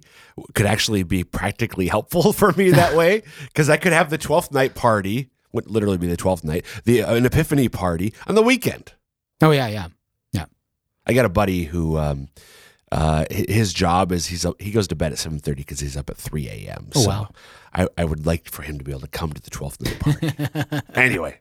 could 0.54 0.66
actually 0.66 1.02
be 1.02 1.24
practically 1.24 1.88
helpful 1.88 2.32
for 2.40 2.52
me 2.52 2.70
that 2.70 2.94
way 2.96 3.22
because 3.48 3.68
I 3.70 3.76
could 3.76 3.92
have 3.92 4.10
the 4.10 4.18
twelfth 4.18 4.52
night 4.52 4.74
party, 4.74 5.30
would 5.52 5.70
literally 5.70 5.98
be 5.98 6.06
the 6.06 6.16
twelfth 6.16 6.44
night, 6.44 6.64
the 6.84 7.02
uh, 7.02 7.14
an 7.14 7.24
Epiphany 7.26 7.68
party 7.68 8.12
on 8.26 8.34
the 8.34 8.42
weekend. 8.42 8.92
Oh 9.40 9.50
yeah, 9.50 9.66
yeah, 9.68 9.88
I 11.06 11.12
got 11.12 11.24
a 11.24 11.28
buddy 11.30 11.64
who. 11.64 11.98
Um, 11.98 12.28
uh, 12.90 13.24
his 13.30 13.72
job 13.72 14.12
is 14.12 14.26
he's 14.26 14.44
up, 14.44 14.60
he 14.60 14.70
goes 14.70 14.86
to 14.86 14.94
bed 14.94 15.12
at 15.12 15.18
seven 15.18 15.38
thirty 15.38 15.62
because 15.62 15.80
he's 15.80 15.96
up 15.96 16.10
at 16.10 16.16
three 16.18 16.46
a.m. 16.46 16.88
Oh, 16.94 17.00
so 17.00 17.08
wow. 17.08 17.28
I, 17.74 17.88
I 17.96 18.04
would 18.04 18.26
like 18.26 18.50
for 18.50 18.60
him 18.60 18.76
to 18.76 18.84
be 18.84 18.90
able 18.90 19.00
to 19.00 19.08
come 19.08 19.32
to 19.32 19.40
the 19.40 19.48
twelfth 19.48 19.80
night 19.80 19.98
party. 19.98 20.82
anyway, 20.94 21.40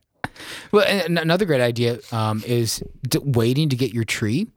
Well, 0.72 0.86
another 1.06 1.44
great 1.44 1.60
idea 1.60 2.00
um, 2.14 2.42
is 2.48 2.82
d- 3.06 3.20
waiting 3.22 3.68
to 3.68 3.76
get 3.76 3.94
your 3.94 4.06
tree. 4.06 4.48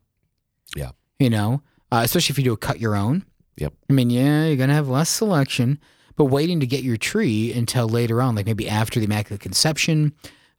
Yeah. 0.76 0.92
You 1.18 1.30
know, 1.30 1.62
uh, 1.90 2.02
especially 2.04 2.34
if 2.34 2.38
you 2.38 2.44
do 2.44 2.52
a 2.52 2.56
cut 2.56 2.78
your 2.78 2.94
own. 2.94 3.24
Yep. 3.56 3.72
I 3.90 3.92
mean, 3.92 4.10
yeah, 4.10 4.46
you're 4.46 4.56
gonna 4.56 4.74
have 4.74 4.88
less 4.88 5.08
selection, 5.08 5.80
but 6.14 6.26
waiting 6.26 6.60
to 6.60 6.66
get 6.66 6.84
your 6.84 6.96
tree 6.96 7.52
until 7.52 7.88
later 7.88 8.22
on, 8.22 8.36
like 8.36 8.46
maybe 8.46 8.68
after 8.68 9.00
the 9.00 9.06
Immaculate 9.06 9.40
Conception, 9.40 10.12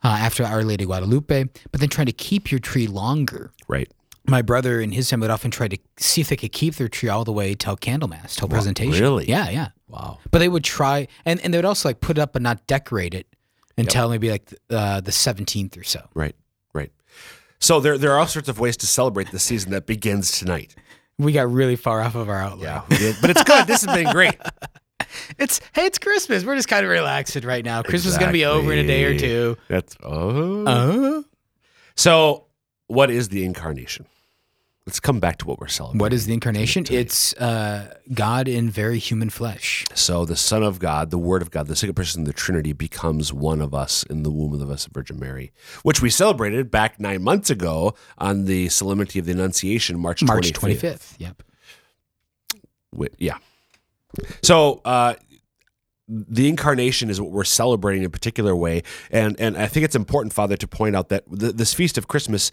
uh, 0.03 0.09
after 0.19 0.43
Our 0.43 0.65
Lady 0.65 0.83
Guadalupe, 0.83 1.45
but 1.71 1.79
then 1.79 1.87
trying 1.87 2.07
to 2.07 2.11
keep 2.13 2.51
your 2.51 2.59
tree 2.59 2.87
longer. 2.87 3.51
right. 3.69 3.89
My 4.27 4.41
brother 4.41 4.81
and 4.81 4.93
his 4.93 5.09
family 5.09 5.25
would 5.25 5.33
often 5.33 5.51
try 5.51 5.67
to 5.67 5.77
see 5.97 6.21
if 6.21 6.29
they 6.29 6.35
could 6.35 6.51
keep 6.51 6.75
their 6.75 6.87
tree 6.87 7.09
all 7.09 7.23
the 7.23 7.31
way 7.31 7.53
till 7.53 7.75
Candlemas, 7.77 8.35
till 8.35 8.47
presentation. 8.47 9.01
really? 9.01 9.27
Yeah, 9.29 9.49
yeah. 9.49 9.67
Wow. 9.87 10.19
But 10.31 10.39
they 10.39 10.49
would 10.49 10.63
try, 10.63 11.07
and, 11.25 11.39
and 11.41 11.53
they 11.53 11.57
would 11.57 11.65
also 11.65 11.89
like 11.89 12.01
put 12.01 12.17
it 12.17 12.21
up 12.21 12.33
but 12.33 12.41
not 12.41 12.65
decorate 12.67 13.13
it 13.13 13.27
until 13.77 14.09
maybe 14.09 14.29
like 14.31 14.53
uh, 14.69 15.01
the 15.01 15.11
17th 15.11 15.77
or 15.79 15.83
so. 15.83 16.01
Right, 16.13 16.35
right. 16.73 16.91
So 17.59 17.79
there, 17.79 17.97
there 17.97 18.11
are 18.13 18.19
all 18.19 18.27
sorts 18.27 18.49
of 18.49 18.59
ways 18.59 18.77
to 18.77 18.87
celebrate 18.87 19.31
the 19.31 19.39
season 19.39 19.71
that 19.71 19.85
begins 19.85 20.31
tonight. 20.31 20.75
We 21.17 21.31
got 21.31 21.51
really 21.51 21.75
far 21.75 22.01
off 22.01 22.15
of 22.15 22.27
our 22.29 22.41
outline. 22.41 22.83
did. 22.89 23.15
but 23.21 23.29
it's 23.29 23.43
good. 23.43 23.67
This 23.67 23.83
has 23.83 23.95
been 23.95 24.11
great. 24.11 24.37
It's 25.37 25.61
hey, 25.73 25.85
it's 25.85 25.97
Christmas. 25.97 26.43
We're 26.43 26.55
just 26.55 26.67
kind 26.67 26.83
of 26.85 26.91
relaxing 26.91 27.43
right 27.43 27.63
now. 27.63 27.83
Christmas 27.83 28.13
is 28.13 28.17
gonna 28.17 28.31
be 28.33 28.45
over 28.45 28.71
in 28.73 28.79
a 28.79 28.87
day 28.87 29.03
or 29.05 29.17
two. 29.17 29.57
That's 29.69 29.95
oh. 30.03 30.65
Uh, 30.65 31.23
so, 31.95 32.45
what 32.87 33.09
is 33.09 33.29
the 33.29 33.45
incarnation? 33.45 34.07
Let's 34.85 34.99
come 34.99 35.19
back 35.19 35.39
to 35.39 35.47
what 35.47 35.59
we're 35.59 35.67
celebrating. 35.67 35.97
what 35.99 36.13
is 36.13 36.27
the 36.27 36.33
incarnation? 36.35 36.85
It's 36.91 37.33
uh, 37.37 37.95
God 38.13 38.47
in 38.47 38.69
very 38.69 38.99
human 38.99 39.31
flesh. 39.31 39.83
So 39.95 40.25
the 40.25 40.35
Son 40.35 40.61
of 40.61 40.77
God, 40.77 41.09
the 41.09 41.17
Word 41.17 41.41
of 41.41 41.49
God, 41.49 41.65
the 41.65 41.75
second 41.75 41.95
person 41.95 42.21
of 42.21 42.27
the 42.27 42.33
Trinity 42.33 42.71
becomes 42.71 43.33
one 43.33 43.61
of 43.61 43.73
us 43.73 44.03
in 44.03 44.21
the 44.21 44.29
womb 44.29 44.53
of 44.53 44.59
the 44.59 44.65
Blessed 44.67 44.89
Virgin 44.89 45.19
Mary, 45.19 45.51
which 45.81 46.03
we 46.03 46.11
celebrated 46.11 46.69
back 46.69 46.99
nine 46.99 47.23
months 47.23 47.49
ago 47.49 47.95
on 48.19 48.45
the 48.45 48.69
Solemnity 48.69 49.17
of 49.17 49.25
the 49.25 49.31
Annunciation, 49.31 49.97
March 49.97 50.21
March 50.21 50.51
25th. 50.53 50.77
25th. 50.77 51.15
Yep. 51.17 51.43
Wi- 52.93 53.15
yeah. 53.17 53.37
So 54.43 54.81
uh, 54.85 55.15
the 56.07 56.47
incarnation 56.47 57.09
is 57.09 57.19
what 57.19 57.31
we're 57.31 57.43
celebrating 57.43 58.03
in 58.03 58.07
a 58.07 58.11
particular 58.11 58.55
way, 58.55 58.83
and 59.09 59.35
and 59.39 59.57
I 59.57 59.65
think 59.65 59.83
it's 59.83 59.95
important, 59.95 60.31
Father, 60.31 60.55
to 60.57 60.67
point 60.67 60.95
out 60.95 61.09
that 61.09 61.23
th- 61.27 61.53
this 61.55 61.73
feast 61.73 61.97
of 61.97 62.07
Christmas 62.07 62.51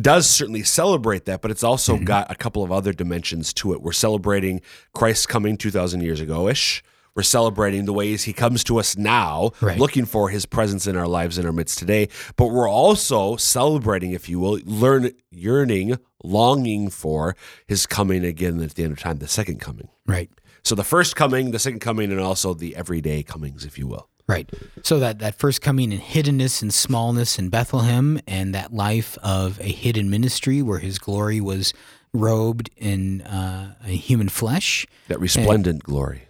does 0.00 0.28
certainly 0.28 0.62
celebrate 0.62 1.24
that, 1.24 1.40
but 1.42 1.50
it's 1.50 1.64
also 1.64 1.94
Mm-hmm. 1.96 2.04
got 2.04 2.30
a 2.30 2.34
couple 2.34 2.62
of 2.62 2.70
other 2.72 2.92
dimensions 2.92 3.52
to 3.54 3.72
it. 3.72 3.82
We're 3.82 3.92
celebrating 3.92 4.60
Christ's 4.94 5.26
coming 5.26 5.56
two 5.56 5.70
thousand 5.70 6.02
years 6.02 6.20
ago 6.20 6.48
ish. 6.48 6.82
We're 7.16 7.22
celebrating 7.24 7.86
the 7.86 7.92
ways 7.92 8.22
he 8.22 8.32
comes 8.32 8.62
to 8.64 8.78
us 8.78 8.96
now, 8.96 9.50
Right. 9.60 9.78
looking 9.78 10.04
for 10.04 10.28
his 10.28 10.46
presence 10.46 10.86
in 10.86 10.96
our 10.96 11.08
lives 11.08 11.38
in 11.38 11.44
our 11.46 11.52
midst 11.52 11.78
today. 11.78 12.08
But 12.36 12.46
we're 12.48 12.68
also 12.70 13.34
celebrating, 13.36 14.12
if 14.12 14.28
you 14.28 14.38
will, 14.38 14.60
learn 14.64 15.10
yearning, 15.30 15.98
longing 16.22 16.88
for 16.88 17.34
his 17.66 17.84
coming 17.86 18.24
again 18.24 18.60
at 18.62 18.74
the 18.74 18.84
end 18.84 18.92
of 18.92 19.00
time, 19.00 19.16
the 19.18 19.26
second 19.26 19.60
coming. 19.60 19.88
Right. 20.06 20.30
So 20.62 20.74
the 20.74 20.84
first 20.84 21.16
coming, 21.16 21.52
the 21.52 21.58
second 21.58 21.80
coming, 21.80 22.12
and 22.12 22.20
also 22.20 22.52
the 22.52 22.76
everyday 22.76 23.22
comings, 23.22 23.64
if 23.64 23.78
you 23.78 23.86
will. 23.86 24.09
Right. 24.26 24.48
So 24.82 24.98
that, 25.00 25.18
that 25.18 25.34
first 25.34 25.60
coming 25.60 25.92
in 25.92 26.00
hiddenness 26.00 26.62
and 26.62 26.72
smallness 26.72 27.38
in 27.38 27.48
Bethlehem 27.48 28.20
and 28.26 28.54
that 28.54 28.72
life 28.72 29.18
of 29.22 29.58
a 29.60 29.72
hidden 29.72 30.08
ministry 30.08 30.62
where 30.62 30.78
his 30.78 30.98
glory 30.98 31.40
was 31.40 31.74
robed 32.12 32.70
in 32.76 33.22
uh, 33.22 33.74
a 33.84 33.90
human 33.90 34.28
flesh. 34.28 34.86
That 35.08 35.20
resplendent 35.20 35.82
glory. 35.82 36.28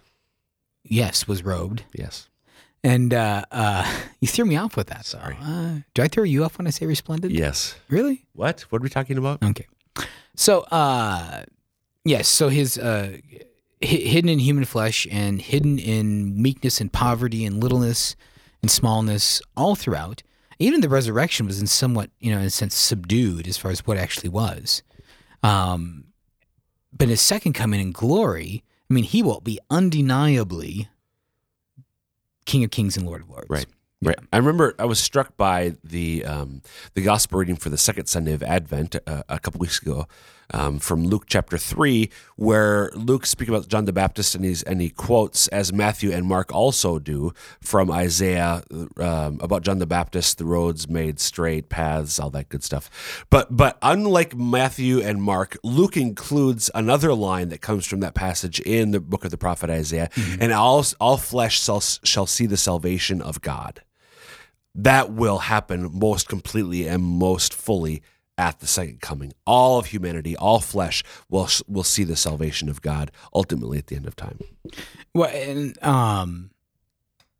Yes, 0.83 1.27
was 1.27 1.43
robed. 1.43 1.83
Yes. 1.93 2.27
And 2.83 3.13
uh, 3.13 3.45
uh, 3.51 4.01
you 4.19 4.27
threw 4.27 4.45
me 4.45 4.57
off 4.57 4.75
with 4.75 4.87
that. 4.87 5.05
Sorry. 5.05 5.37
Uh, 5.39 5.79
do 5.93 6.01
I 6.01 6.07
throw 6.07 6.23
you 6.23 6.43
off 6.43 6.57
when 6.57 6.67
I 6.67 6.71
say 6.71 6.85
resplendent? 6.85 7.33
Yes. 7.33 7.75
Really? 7.89 8.25
What? 8.33 8.61
What 8.69 8.81
are 8.81 8.83
we 8.83 8.89
talking 8.89 9.17
about? 9.17 9.43
Okay. 9.43 9.67
So, 10.35 10.61
uh, 10.61 11.43
yes. 12.03 12.27
So 12.27 12.49
his 12.49 12.77
uh, 12.77 13.17
hidden 13.81 14.29
in 14.29 14.39
human 14.39 14.65
flesh 14.65 15.07
and 15.09 15.41
hidden 15.41 15.79
in 15.79 16.41
meekness 16.41 16.79
and 16.79 16.91
poverty 16.91 17.45
and 17.45 17.61
littleness 17.61 18.15
and 18.61 18.69
smallness 18.69 19.41
all 19.57 19.75
throughout. 19.75 20.23
Even 20.59 20.81
the 20.81 20.89
resurrection 20.89 21.47
was 21.47 21.59
in 21.59 21.67
somewhat, 21.67 22.11
you 22.19 22.31
know, 22.31 22.39
in 22.39 22.45
a 22.45 22.51
sense, 22.51 22.75
subdued 22.75 23.47
as 23.47 23.57
far 23.57 23.71
as 23.71 23.85
what 23.87 23.97
actually 23.97 24.29
was. 24.29 24.83
Um, 25.41 26.05
but 26.93 27.07
his 27.07 27.21
second 27.21 27.53
coming 27.53 27.79
in 27.79 27.91
glory, 27.91 28.63
I 28.89 28.93
mean, 28.93 29.05
he 29.05 29.23
will 29.23 29.41
be 29.41 29.59
undeniably 29.69 30.89
King 32.45 32.63
of 32.63 32.71
Kings 32.71 32.95
and 32.97 33.05
Lord 33.05 33.21
of 33.21 33.29
Lords. 33.29 33.49
Right. 33.49 33.65
Right. 34.03 34.17
I 34.33 34.37
remember 34.37 34.73
I 34.79 34.85
was 34.85 34.99
struck 34.99 35.37
by 35.37 35.75
the 35.83 36.25
um, 36.25 36.63
the 36.95 37.03
gospel 37.03 37.37
reading 37.37 37.55
for 37.55 37.69
the 37.69 37.77
second 37.77 38.07
Sunday 38.07 38.33
of 38.33 38.41
Advent 38.41 38.95
uh, 39.05 39.21
a 39.29 39.37
couple 39.37 39.59
weeks 39.59 39.79
ago 39.79 40.07
um, 40.51 40.79
from 40.79 41.05
Luke 41.05 41.25
chapter 41.27 41.55
three, 41.55 42.09
where 42.35 42.89
Luke 42.95 43.27
speaks 43.27 43.49
about 43.49 43.67
John 43.67 43.85
the 43.85 43.93
Baptist 43.93 44.33
and 44.33 44.43
he's 44.43 44.63
and 44.63 44.81
he 44.81 44.89
quotes 44.89 45.47
as 45.49 45.71
Matthew 45.71 46.11
and 46.11 46.25
Mark 46.25 46.51
also 46.51 46.97
do 46.97 47.31
from 47.61 47.91
Isaiah 47.91 48.63
um, 48.97 49.39
about 49.39 49.61
John 49.61 49.77
the 49.77 49.85
Baptist, 49.85 50.39
the 50.39 50.45
roads 50.45 50.89
made 50.89 51.19
straight, 51.19 51.69
paths, 51.69 52.19
all 52.19 52.31
that 52.31 52.49
good 52.49 52.63
stuff. 52.63 53.25
But 53.29 53.55
but 53.55 53.77
unlike 53.83 54.35
Matthew 54.35 54.99
and 54.99 55.21
Mark, 55.21 55.57
Luke 55.63 55.95
includes 55.95 56.71
another 56.73 57.13
line 57.13 57.49
that 57.49 57.61
comes 57.61 57.85
from 57.85 57.99
that 57.99 58.15
passage 58.15 58.59
in 58.61 58.89
the 58.89 58.99
book 58.99 59.25
of 59.25 59.29
the 59.29 59.37
prophet 59.37 59.69
Isaiah, 59.69 60.09
and 60.39 60.51
all 60.51 60.83
all 60.99 61.17
flesh 61.17 61.61
shall, 61.61 61.81
shall 61.81 62.25
see 62.25 62.47
the 62.47 62.57
salvation 62.57 63.21
of 63.21 63.41
God 63.41 63.83
that 64.75 65.11
will 65.11 65.39
happen 65.39 65.89
most 65.91 66.29
completely 66.29 66.87
and 66.87 67.03
most 67.03 67.53
fully 67.53 68.01
at 68.37 68.59
the 68.59 68.67
second 68.67 69.01
coming. 69.01 69.33
All 69.45 69.77
of 69.77 69.87
humanity, 69.87 70.35
all 70.35 70.59
flesh 70.59 71.03
will 71.29 71.49
will 71.67 71.83
see 71.83 72.03
the 72.03 72.15
salvation 72.15 72.69
of 72.69 72.81
God 72.81 73.11
ultimately 73.33 73.77
at 73.77 73.87
the 73.87 73.95
end 73.95 74.07
of 74.07 74.15
time. 74.15 74.39
Well, 75.13 75.29
and 75.29 75.81
um, 75.83 76.51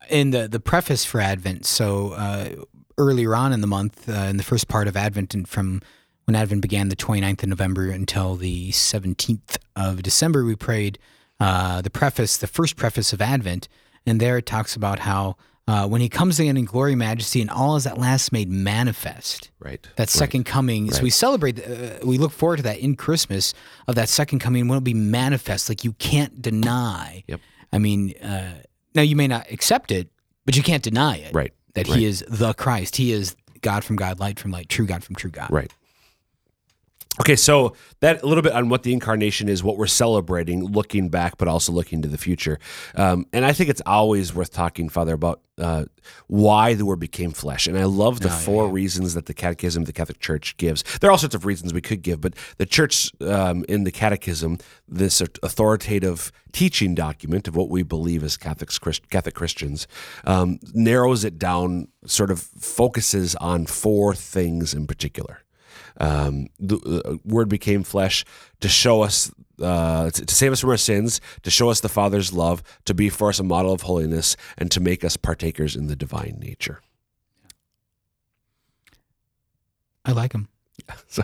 in 0.10 0.32
the 0.32 0.48
the 0.48 0.60
preface 0.60 1.06
for 1.06 1.20
Advent, 1.20 1.66
so 1.66 2.12
uh, 2.12 2.50
earlier 2.98 3.36
on 3.36 3.54
in 3.54 3.62
the 3.62 3.68
month, 3.68 4.08
uh, 4.10 4.28
in 4.30 4.38
the 4.38 4.44
first 4.44 4.68
part 4.68 4.88
of 4.88 4.96
Advent, 4.96 5.34
and 5.34 5.48
from 5.48 5.82
when 6.26 6.36
Advent 6.36 6.62
began, 6.62 6.90
the 6.90 6.96
29th 6.96 7.44
of 7.44 7.50
November 7.50 7.90
until 7.90 8.36
the 8.36 8.72
17th 8.72 9.58
of 9.76 10.04
December, 10.04 10.46
we 10.46 10.56
prayed 10.56 11.00
uh, 11.40 11.82
the 11.82 11.90
preface, 11.90 12.38
the 12.38 12.48
first 12.48 12.76
preface 12.76 13.12
of 13.12 13.22
Advent, 13.22 13.68
and 14.06 14.20
there 14.20 14.38
it 14.38 14.46
talks 14.46 14.76
about 14.76 15.00
how 15.00 15.36
uh, 15.68 15.88
when 15.88 16.02
he 16.02 16.10
comes 16.10 16.40
again 16.40 16.58
in 16.58 16.66
glory, 16.66 16.96
majesty, 16.96 17.40
and 17.42 17.50
all 17.50 17.76
is 17.76 17.86
at 17.88 17.98
last 17.98 18.32
made 18.32 18.50
manifest. 18.50 19.52
Right. 19.60 19.86
That 19.96 20.10
second 20.10 20.46
coming. 20.46 20.92
So 20.92 21.04
we 21.04 21.10
celebrate, 21.10 21.60
uh, 21.66 22.06
we 22.06 22.18
look 22.18 22.32
forward 22.32 22.58
to 22.58 22.64
that 22.64 22.80
in 22.80 22.96
Christmas 22.96 23.54
of 23.88 23.96
that 23.96 24.10
second 24.10 24.40
coming 24.40 24.68
when 24.68 24.78
it'll 24.78 24.82
be 24.84 24.94
manifest, 24.94 25.70
like 25.70 25.84
you 25.84 25.94
can't 25.94 26.42
deny. 26.42 27.24
Yep. 27.28 27.40
I 27.72 27.78
mean, 27.78 28.14
uh, 28.18 28.64
now 28.96 29.02
you 29.04 29.16
may 29.16 29.28
not 29.28 29.50
accept 29.52 29.92
it, 29.92 30.10
but 30.46 30.58
you 30.58 30.64
can't 30.64 30.84
deny 30.84 31.18
it. 31.18 31.34
Right. 31.34 31.54
That 31.76 31.88
Right. 31.88 32.00
he 32.00 32.06
is 32.06 32.26
the 32.28 32.54
Christ. 32.54 32.98
He 32.98 33.12
is 33.14 33.36
God 33.62 33.84
from 33.84 33.96
God, 33.96 34.20
light 34.20 34.40
from 34.40 34.52
light, 34.52 34.68
true 34.68 34.86
God 34.86 35.04
from 35.04 35.16
true 35.16 35.32
God. 35.32 35.50
Right. 35.52 35.72
Okay, 37.20 37.36
so 37.36 37.76
that 38.00 38.24
a 38.24 38.26
little 38.26 38.42
bit 38.42 38.54
on 38.54 38.70
what 38.70 38.84
the 38.84 38.94
incarnation 38.94 39.50
is, 39.50 39.62
what 39.62 39.78
we're 39.78 39.86
celebrating, 39.86 40.64
looking 40.64 41.10
back, 41.10 41.38
but 41.38 41.48
also 41.48 41.74
looking 41.74 42.02
to 42.02 42.08
the 42.08 42.18
future. 42.18 42.58
Um, 42.96 43.26
and 43.34 43.46
I 43.46 43.52
think 43.52 43.70
it's 43.70 43.82
always 43.86 44.34
worth 44.34 44.52
talking, 44.52 44.88
Father, 44.88 45.14
about 45.14 45.42
uh, 45.58 45.86
why 46.28 46.74
the 46.74 46.86
Word 46.86 47.02
became 47.02 47.32
flesh. 47.32 47.68
And 47.68 47.78
I 47.78 47.84
love 47.84 48.22
the 48.22 48.30
four 48.30 48.70
reasons 48.70 49.14
that 49.14 49.26
the 49.26 49.34
Catechism 49.34 49.84
of 49.84 49.88
the 49.88 49.94
Catholic 49.94 50.20
Church 50.20 50.56
gives. 50.56 50.84
There 51.00 51.10
are 51.10 51.12
all 51.12 51.18
sorts 51.18 51.36
of 51.36 51.46
reasons 51.46 51.74
we 51.74 51.82
could 51.82 52.02
give, 52.02 52.22
but 52.22 52.34
the 52.58 52.66
Church 52.66 53.12
um, 53.20 53.66
in 53.68 53.84
the 53.84 53.92
Catechism, 53.92 54.58
this 54.88 55.22
authoritative 55.22 56.32
teaching 56.54 56.96
document 56.96 57.46
of 57.48 57.58
what 57.58 57.70
we 57.70 57.84
believe 57.84 58.24
as 58.24 58.38
Catholics, 58.38 58.80
Christ, 58.80 59.10
Catholic 59.10 59.36
Christians, 59.36 59.86
um, 60.24 60.60
narrows 60.74 61.26
it 61.26 61.38
down, 61.38 61.90
sort 62.06 62.32
of 62.32 62.40
focuses 62.40 63.36
on 63.36 63.66
four 63.66 64.16
things 64.16 64.74
in 64.74 64.88
particular 64.88 65.44
um, 66.00 66.48
the 66.60 66.78
uh, 67.06 67.18
word 67.26 67.50
became 67.50 67.84
flesh 67.84 68.26
to 68.60 68.68
show 68.70 69.02
us 69.02 69.32
uh, 69.62 70.10
to, 70.10 70.34
save 70.34 70.52
us 70.52 70.62
from 70.62 70.72
our 70.72 70.78
sins 70.78 71.22
to 71.44 71.52
show 71.52 71.70
us 71.70 71.82
the 71.82 71.90
father's 71.90 72.34
love 72.34 72.64
to 72.86 72.94
be 72.94 73.10
for 73.10 73.30
us 73.30 73.40
a 73.40 73.44
model 73.44 73.72
of 73.72 73.82
holiness 73.82 74.36
and 74.58 74.72
to 74.72 74.80
make 74.80 75.04
us 75.04 75.18
partakers 75.18 75.76
in 75.76 75.88
the 75.88 75.96
divine 75.96 76.38
nature 76.40 76.82
I 80.04 80.14
like 80.14 80.34
him. 80.34 80.48
so 81.08 81.22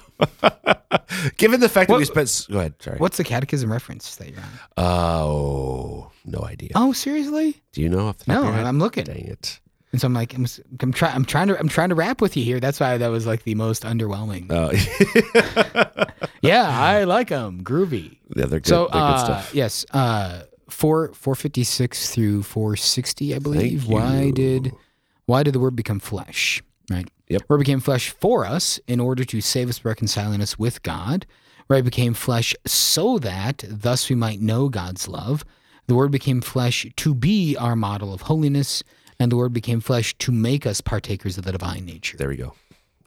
given 1.38 1.60
the 1.60 1.70
fact 1.70 1.90
that 1.90 1.98
we 1.98 2.06
spent 2.06 2.46
go 2.52 2.60
ahead 2.60 2.76
sorry 2.80 2.98
What's 3.00 3.18
the 3.18 3.24
catechism 3.24 3.72
reference 3.72 4.16
that 4.18 4.30
you're 4.30 4.40
on? 4.40 4.60
oh 4.78 6.12
no 6.26 6.42
idea 6.44 6.70
Oh, 6.76 6.94
seriously? 6.94 7.62
do 7.72 7.82
you 7.82 7.90
know 7.90 8.08
off 8.08 8.20
the 8.20 8.26
top 8.26 8.34
No, 8.34 8.40
of 8.42 8.46
your 8.48 8.54
head? 8.54 8.66
I'm 8.68 8.78
looking. 8.80 9.06
dang 9.06 9.26
it 9.26 9.60
And 9.98 10.02
so 10.04 10.06
I'm 10.06 10.14
like, 10.14 10.36
I'm, 10.36 10.46
I'm 10.82 10.94
trying, 10.94 11.16
I'm 11.16 11.26
trying 11.26 11.48
to, 11.48 11.60
I'm 11.60 11.68
trying 11.70 11.90
to 11.90 11.96
rap 11.96 12.22
with 12.22 12.38
you 12.38 12.44
here. 12.44 12.60
That's 12.60 12.80
why 12.80 13.00
that 13.00 13.08
was 13.08 13.26
like 13.26 13.46
the 13.46 13.56
most 13.56 13.82
underwhelming. 13.82 14.52
uh, 14.52 16.06
yeah, 16.42 16.70
I 16.70 17.06
like 17.06 17.30
them. 17.30 17.64
Groovy. 17.64 18.20
yeah 18.36 18.46
they're 18.46 18.60
good, 18.60 18.68
So, 18.68 18.82
they're 18.94 19.02
good 19.02 19.16
uh, 19.16 19.26
stuff 19.26 19.56
yes, 19.56 19.88
uh, 19.96 20.44
four, 20.70 21.08
456 21.16 22.12
through 22.14 22.44
460, 22.44 23.34
I 23.34 23.40
believe. 23.40 23.88
Why 23.88 24.30
did, 24.30 24.72
why 25.26 25.42
did 25.42 25.56
the 25.56 25.60
word 25.60 25.76
become 25.76 26.00
flesh? 26.00 26.62
Right. 26.92 27.10
Yep. 27.30 27.42
Word 27.50 27.58
became 27.58 27.80
flesh 27.80 28.12
for 28.12 28.46
us 28.46 28.80
in 28.88 29.00
order 29.00 29.26
to 29.26 29.42
save 29.42 29.68
us, 29.68 29.84
reconciling 29.84 30.44
us 30.44 30.60
with 30.60 30.84
God. 30.84 31.26
Right. 31.70 31.84
Became 31.84 32.14
flesh 32.14 32.54
so 32.68 33.18
that 33.18 33.64
thus 33.68 34.10
we 34.12 34.16
might 34.16 34.42
know 34.42 34.70
God's 34.70 35.08
love. 35.08 35.44
The 35.88 35.96
word 35.96 36.12
became 36.12 36.40
flesh 36.42 36.86
to 36.98 37.16
be 37.16 37.58
our 37.58 37.76
model 37.76 38.14
of 38.14 38.22
holiness, 38.22 38.84
and 39.20 39.32
the 39.32 39.36
word 39.38 39.54
became 39.54 39.80
flesh 39.80 40.16
to 40.20 40.32
make 40.32 40.66
us 40.66 40.82
partakers 40.82 41.38
of 41.38 41.44
the 41.46 41.52
divine 41.52 41.86
nature. 41.86 42.18
There 42.18 42.30
we 42.30 42.38
go. 42.38 42.54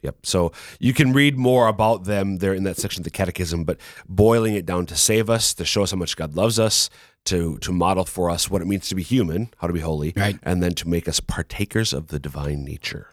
Yep. 0.03 0.16
So 0.25 0.53
you 0.79 0.94
can 0.94 1.12
read 1.12 1.37
more 1.37 1.68
about 1.68 2.05
them 2.05 2.38
there 2.38 2.55
in 2.55 2.64
that 2.64 2.79
section 2.79 3.01
of 3.03 3.05
the 3.05 3.11
Catechism, 3.11 3.64
but 3.64 3.79
boiling 4.09 4.55
it 4.55 4.64
down 4.64 4.87
to 4.87 4.96
save 4.96 5.29
us, 5.29 5.53
to 5.55 5.64
show 5.66 5.83
us 5.83 5.90
how 5.90 5.99
much 5.99 6.16
God 6.16 6.35
loves 6.35 6.59
us, 6.59 6.88
to 7.27 7.59
to 7.59 7.70
model 7.70 8.07
for 8.07 8.31
us 8.31 8.51
what 8.51 8.62
it 8.62 8.66
means 8.66 8.88
to 8.88 8.94
be 8.94 9.03
human, 9.03 9.51
how 9.59 9.66
to 9.66 9.75
be 9.75 9.81
holy, 9.81 10.14
Right. 10.16 10.38
and 10.42 10.62
then 10.62 10.73
to 10.77 10.88
make 10.88 11.07
us 11.07 11.20
partakers 11.20 11.92
of 11.92 12.07
the 12.07 12.18
divine 12.18 12.64
nature, 12.64 13.09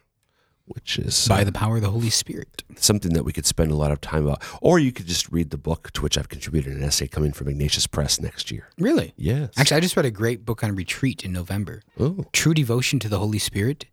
which 0.67 0.99
is 0.99 1.27
By 1.27 1.41
uh, 1.41 1.45
the 1.45 1.51
power 1.51 1.77
of 1.77 1.81
the 1.81 1.89
Holy 1.89 2.09
Spirit. 2.09 2.63
something 2.75 3.13
that 3.13 3.23
we 3.23 3.31
could 3.33 3.45
spend 3.45 3.71
a 3.71 3.75
lot 3.75 3.91
of 3.91 4.01
time 4.01 4.27
about. 4.27 4.43
Or 4.61 4.79
you 4.79 4.91
could 4.91 5.07
just 5.07 5.31
read 5.31 5.49
the 5.49 5.57
book 5.57 5.91
to 5.93 6.01
which 6.01 6.17
I've 6.17 6.29
contributed 6.29 6.75
an 6.75 6.83
essay 6.83 7.07
coming 7.07 7.31
from 7.31 7.47
Ignatius 7.47 7.87
Press 7.87 8.19
next 8.19 8.51
year. 8.51 8.67
Really? 8.77 9.13
Yes. 9.17 9.53
Actually, 9.57 9.77
I 9.77 9.79
just 9.81 9.95
read 9.97 10.05
a 10.05 10.11
great 10.11 10.45
book 10.45 10.63
on 10.63 10.75
retreat 10.75 11.23
in 11.23 11.31
November. 11.33 11.81
oh, 11.99 12.25
True 12.33 12.53
Devotion 12.53 12.99
to 12.99 13.09
the 13.09 13.19
Holy 13.19 13.39
Spirit 13.39 13.85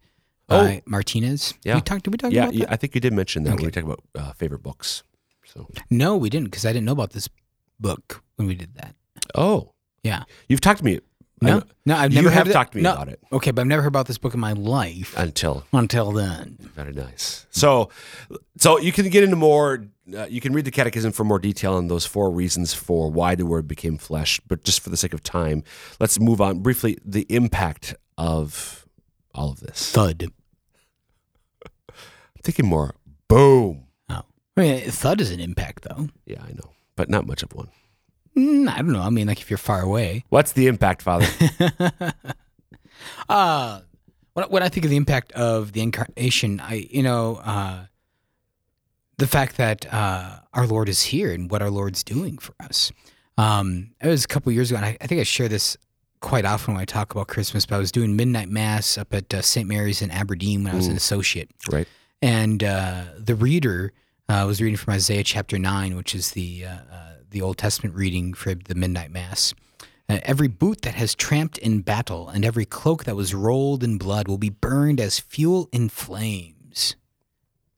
by 0.47 0.83
Martinez. 0.87 1.55
Yeah. 1.65 1.77
We 1.77 1.81
talked, 1.81 2.05
did 2.05 2.13
we 2.13 2.19
talk 2.19 2.33
yeah, 2.33 2.43
about 2.45 2.55
yeah. 2.55 2.67
that? 2.67 2.73
I 2.73 2.77
think 2.77 2.95
you 2.95 3.01
did 3.01 3.13
mention 3.13 3.45
that 3.45 3.55
when 3.57 3.65
we 3.65 3.71
talked 3.71 3.87
about 3.87 4.03
uh, 4.15 4.33
favorite 4.33 4.63
books. 4.63 5.03
So, 5.45 5.69
No, 5.91 6.17
we 6.17 6.29
didn't 6.31 6.47
because 6.49 6.67
I 6.67 6.73
didn't 6.73 6.85
know 6.87 6.93
about 6.93 7.11
this 7.13 7.29
book 7.81 8.23
when 8.37 8.49
we 8.49 8.55
did 8.55 8.75
that. 8.75 8.95
oh, 9.35 9.73
Yeah. 10.03 10.25
you've 10.49 10.61
talked 10.61 10.79
to 10.81 10.85
me. 10.85 11.01
No, 11.41 11.59
I- 11.59 11.63
no, 11.87 11.97
I've 11.97 12.13
never. 12.13 12.29
you 12.29 12.31
have 12.31 12.51
talked 12.53 12.73
to 12.73 12.79
me 12.79 12.83
no, 12.83 12.93
about 12.93 13.09
it. 13.09 13.21
Okay, 13.33 13.51
but 13.51 13.63
I've 13.63 13.67
never 13.67 13.83
heard 13.83 13.89
about 13.89 14.07
this 14.07 14.19
book 14.19 14.35
in 14.35 14.41
my 14.41 14.53
life 14.53 15.15
until 15.17 15.65
until 15.73 16.13
then. 16.13 16.57
very 16.61 16.93
nice. 16.93 17.47
So, 17.51 17.91
so 18.57 18.79
you 18.79 18.93
can 18.93 19.09
get 19.11 19.23
into 19.25 19.37
more. 19.37 19.87
Uh, 20.17 20.27
you 20.27 20.41
can 20.41 20.53
read 20.53 20.65
the 20.67 20.71
Catechism 20.71 21.13
for 21.13 21.25
more 21.25 21.39
detail 21.39 21.75
on 21.75 21.89
those 21.89 22.05
four 22.07 22.31
reasons 22.31 22.75
for 22.75 23.11
why 23.11 23.35
the 23.35 23.47
Word 23.47 23.67
became 23.67 23.97
flesh. 23.99 24.41
But 24.47 24.63
just 24.65 24.81
for 24.81 24.91
the 24.91 24.97
sake 24.97 25.15
of 25.15 25.23
time, 25.23 25.65
let's 25.99 26.21
move 26.21 26.41
on 26.41 26.61
briefly. 26.61 26.99
The 27.05 27.27
impact 27.29 27.95
of 28.19 28.87
all 29.35 29.51
of 29.51 29.61
this. 29.61 29.91
Thud. 29.93 30.25
I'm 31.89 32.43
thinking 32.43 32.67
more. 32.67 32.95
Boom. 33.29 33.87
Oh, 34.11 34.23
I 34.57 34.61
mean, 34.61 34.91
thud 34.91 35.21
is 35.21 35.31
an 35.31 35.41
impact 35.41 35.85
though. 35.89 36.09
Yeah, 36.27 36.43
I 36.43 36.53
know, 36.53 36.71
but 36.97 37.09
not 37.09 37.27
much 37.27 37.43
of 37.43 37.53
one. 37.55 37.69
Mm, 38.37 38.69
I 38.69 38.79
don't 38.79 38.93
know. 38.93 39.03
I 39.03 39.11
mean, 39.11 39.27
like 39.29 39.41
if 39.41 39.51
you're 39.51 39.59
far 39.59 39.83
away. 39.83 40.25
What's 40.29 40.53
the 40.53 40.67
impact, 40.67 41.03
Father? 41.03 41.27
Uh 43.29 43.81
when, 44.35 44.47
when 44.47 44.63
I 44.63 44.69
think 44.69 44.85
of 44.85 44.91
the 44.91 44.97
impact 44.97 45.33
of 45.33 45.73
the 45.73 45.81
incarnation, 45.81 46.61
I 46.61 46.87
you 46.91 47.03
know 47.03 47.37
uh, 47.37 47.87
the 49.17 49.27
fact 49.27 49.57
that 49.57 49.93
uh, 49.93 50.39
our 50.53 50.67
Lord 50.67 50.89
is 50.89 51.03
here 51.03 51.33
and 51.33 51.51
what 51.51 51.63
our 51.63 51.71
Lord's 51.71 52.05
doing 52.05 52.39
for 52.39 52.55
us. 52.61 52.93
Um, 53.39 53.93
it 54.01 54.09
was 54.09 54.25
a 54.25 54.29
couple 54.29 54.53
years 54.53 54.71
ago, 54.71 54.77
and 54.77 54.87
I, 54.87 54.97
I 55.01 55.07
think 55.07 55.21
I 55.21 55.25
share 55.25 55.49
this 55.49 55.77
quite 56.21 56.45
often 56.45 56.75
when 56.75 56.81
I 56.81 56.85
talk 56.85 57.13
about 57.13 57.29
Christmas. 57.29 57.67
But 57.67 57.77
I 57.77 57.79
was 57.79 57.91
doing 57.91 58.15
midnight 58.15 58.49
mass 58.49 58.99
up 58.99 59.15
at 59.15 59.33
uh, 59.33 59.41
St. 59.41 59.69
Mary's 59.69 60.03
in 60.03 60.11
Aberdeen 60.11 60.65
when 60.65 60.75
I 60.75 60.77
was 60.77 60.89
an 60.89 60.97
associate, 60.97 61.51
right. 61.71 61.89
and 62.21 62.63
uh, 62.63 63.05
the 63.19 63.35
reader 63.35 63.93
uh, 64.29 64.45
was 64.47 64.61
reading 64.61 64.77
from 64.77 64.95
Isaiah 64.95 65.25
chapter 65.25 65.59
nine, 65.59 65.97
which 65.97 66.15
is 66.15 66.33
the 66.33 66.67
uh, 66.67 66.71
uh, 66.71 67.14
the 67.35 67.43
Old 67.43 67.59
Testament 67.59 67.95
reading 67.95 68.33
for 68.33 68.55
the 68.55 68.75
midnight 68.75 69.11
mass. 69.11 69.53
Uh, 70.09 70.21
every 70.23 70.49
boot 70.49 70.83
that 70.83 70.95
has 70.95 71.15
tramped 71.15 71.59
in 71.59 71.81
battle 71.81 72.29
and 72.29 72.45
every 72.45 72.65
cloak 72.65 73.05
that 73.05 73.17
was 73.17 73.35
rolled 73.35 73.83
in 73.83 73.99
blood 73.99 74.29
will 74.29 74.39
be 74.39 74.51
burned 74.51 75.01
as 75.01 75.19
fuel 75.19 75.69
in 75.73 75.89
flames. 75.89 76.97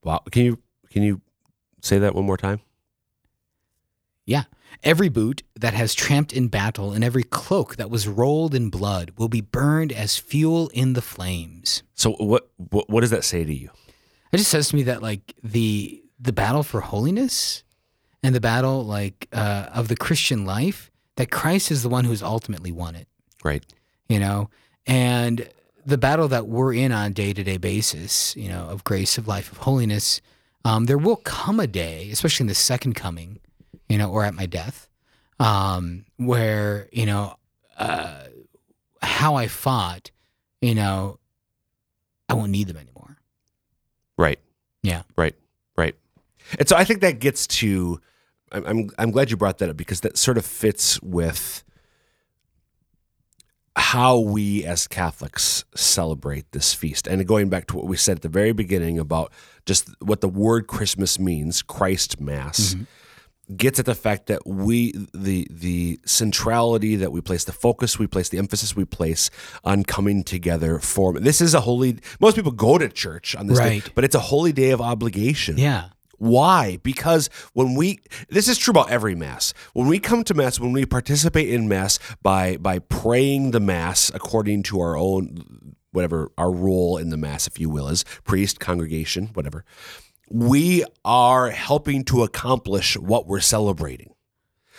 Wow. 0.04 0.22
Can 0.30 0.44
you 0.44 0.58
can 0.90 1.02
you 1.02 1.20
say 1.82 1.98
that 1.98 2.14
one 2.14 2.26
more 2.26 2.36
time? 2.36 2.60
Yeah. 4.24 4.44
Every 4.82 5.08
boot 5.08 5.42
that 5.58 5.72
has 5.72 5.94
tramped 5.94 6.32
in 6.32 6.48
battle 6.48 6.92
and 6.92 7.02
every 7.02 7.22
cloak 7.22 7.76
that 7.76 7.90
was 7.90 8.06
rolled 8.06 8.54
in 8.54 8.70
blood 8.70 9.12
will 9.16 9.28
be 9.28 9.40
burned 9.40 9.92
as 9.92 10.18
fuel 10.18 10.68
in 10.74 10.92
the 10.92 11.02
flames. 11.02 11.82
So 11.94 12.12
what 12.12 12.50
what, 12.56 12.90
what 12.90 13.00
does 13.00 13.10
that 13.10 13.24
say 13.24 13.44
to 13.44 13.54
you? 13.54 13.70
It 14.32 14.38
just 14.38 14.50
says 14.50 14.68
to 14.68 14.76
me 14.76 14.82
that 14.82 15.00
like 15.00 15.34
the 15.42 16.02
the 16.18 16.32
battle 16.32 16.62
for 16.62 16.80
holiness 16.80 17.62
and 18.22 18.34
the 18.34 18.40
battle 18.40 18.84
like 18.84 19.28
uh, 19.32 19.66
of 19.72 19.88
the 19.88 19.96
Christian 19.96 20.44
life, 20.44 20.90
that 21.16 21.30
Christ 21.30 21.70
is 21.70 21.82
the 21.82 21.88
one 21.88 22.04
who's 22.04 22.22
ultimately 22.22 22.72
won 22.72 22.94
it. 22.94 23.08
Right. 23.44 23.64
you 24.08 24.18
know 24.18 24.50
and 24.86 25.48
the 25.84 25.98
battle 25.98 26.28
that 26.28 26.46
we're 26.48 26.74
in 26.74 26.90
on 26.92 27.12
day 27.12 27.32
to 27.32 27.44
day 27.44 27.56
basis, 27.58 28.36
you 28.36 28.48
know, 28.48 28.66
of 28.68 28.82
grace, 28.84 29.18
of 29.18 29.28
life, 29.28 29.52
of 29.52 29.58
holiness, 29.58 30.20
um, 30.64 30.86
there 30.86 30.98
will 30.98 31.16
come 31.16 31.60
a 31.60 31.66
day, 31.68 32.10
especially 32.10 32.44
in 32.44 32.48
the 32.48 32.54
second 32.54 32.94
coming, 32.94 33.38
you 33.88 33.96
know, 33.96 34.10
or 34.10 34.24
at 34.24 34.34
my 34.34 34.46
death, 34.46 34.88
um, 35.38 36.04
where 36.16 36.88
you 36.92 37.06
know 37.06 37.36
uh, 37.78 38.24
how 39.00 39.36
I 39.36 39.46
fought, 39.46 40.10
you 40.60 40.74
know, 40.74 41.18
I 42.28 42.34
won't 42.34 42.50
need 42.50 42.66
them 42.66 42.76
anymore. 42.76 43.16
Right. 44.18 44.40
Yeah. 44.82 45.02
Right. 45.16 45.36
Right. 46.50 46.60
And 46.60 46.68
so 46.68 46.76
I 46.76 46.84
think 46.84 47.00
that 47.00 47.18
gets 47.18 47.46
to. 47.48 48.00
I'm 48.52 48.66
I'm, 48.66 48.90
I'm 48.98 49.10
glad 49.10 49.30
you 49.30 49.36
brought 49.36 49.58
that 49.58 49.70
up 49.70 49.76
because 49.76 50.00
that 50.00 50.16
sort 50.16 50.38
of 50.38 50.46
fits 50.46 51.00
with 51.02 51.64
how 53.76 54.18
we 54.18 54.64
as 54.64 54.86
Catholics 54.86 55.64
celebrate 55.74 56.50
this 56.52 56.72
feast. 56.72 57.06
And 57.06 57.26
going 57.26 57.50
back 57.50 57.66
to 57.68 57.76
what 57.76 57.86
we 57.86 57.96
said 57.96 58.16
at 58.16 58.22
the 58.22 58.28
very 58.28 58.52
beginning 58.52 58.98
about 58.98 59.32
just 59.66 59.90
what 60.00 60.22
the 60.22 60.28
word 60.28 60.66
Christmas 60.66 61.18
means, 61.18 61.60
Christ 61.60 62.18
Mass, 62.18 62.74
mm-hmm. 62.74 63.54
gets 63.54 63.78
at 63.78 63.84
the 63.84 63.94
fact 63.94 64.26
that 64.28 64.46
we 64.46 64.92
the 65.12 65.46
the 65.50 66.00
centrality 66.06 66.96
that 66.96 67.12
we 67.12 67.20
place, 67.20 67.44
the 67.44 67.52
focus 67.52 67.98
we 67.98 68.06
place, 68.06 68.30
the 68.30 68.38
emphasis 68.38 68.74
we 68.74 68.86
place 68.86 69.28
on 69.62 69.82
coming 69.82 70.24
together 70.24 70.78
for 70.78 71.12
this 71.20 71.42
is 71.42 71.52
a 71.52 71.60
holy 71.60 71.98
most 72.18 72.34
people 72.34 72.52
go 72.52 72.78
to 72.78 72.88
church 72.88 73.36
on 73.36 73.46
this 73.46 73.58
day, 73.58 73.82
but 73.94 74.04
it's 74.04 74.14
a 74.14 74.20
holy 74.20 74.52
day 74.52 74.70
of 74.70 74.80
obligation. 74.80 75.58
Yeah. 75.58 75.88
Why? 76.18 76.78
Because 76.82 77.28
when 77.52 77.74
we 77.74 78.00
this 78.28 78.48
is 78.48 78.58
true 78.58 78.72
about 78.72 78.90
every 78.90 79.14
mass. 79.14 79.52
When 79.72 79.86
we 79.86 79.98
come 79.98 80.24
to 80.24 80.34
mass, 80.34 80.58
when 80.58 80.72
we 80.72 80.86
participate 80.86 81.48
in 81.48 81.68
mass 81.68 81.98
by 82.22 82.56
by 82.56 82.78
praying 82.78 83.50
the 83.50 83.60
mass 83.60 84.10
according 84.14 84.64
to 84.64 84.80
our 84.80 84.96
own 84.96 85.74
whatever 85.92 86.30
our 86.36 86.52
role 86.52 86.98
in 86.98 87.10
the 87.10 87.16
mass, 87.16 87.46
if 87.46 87.58
you 87.58 87.70
will, 87.70 87.88
is 87.88 88.04
priest, 88.24 88.60
congregation, 88.60 89.28
whatever. 89.34 89.64
We 90.28 90.84
are 91.04 91.50
helping 91.50 92.04
to 92.04 92.22
accomplish 92.22 92.96
what 92.96 93.26
we're 93.26 93.40
celebrating. 93.40 94.12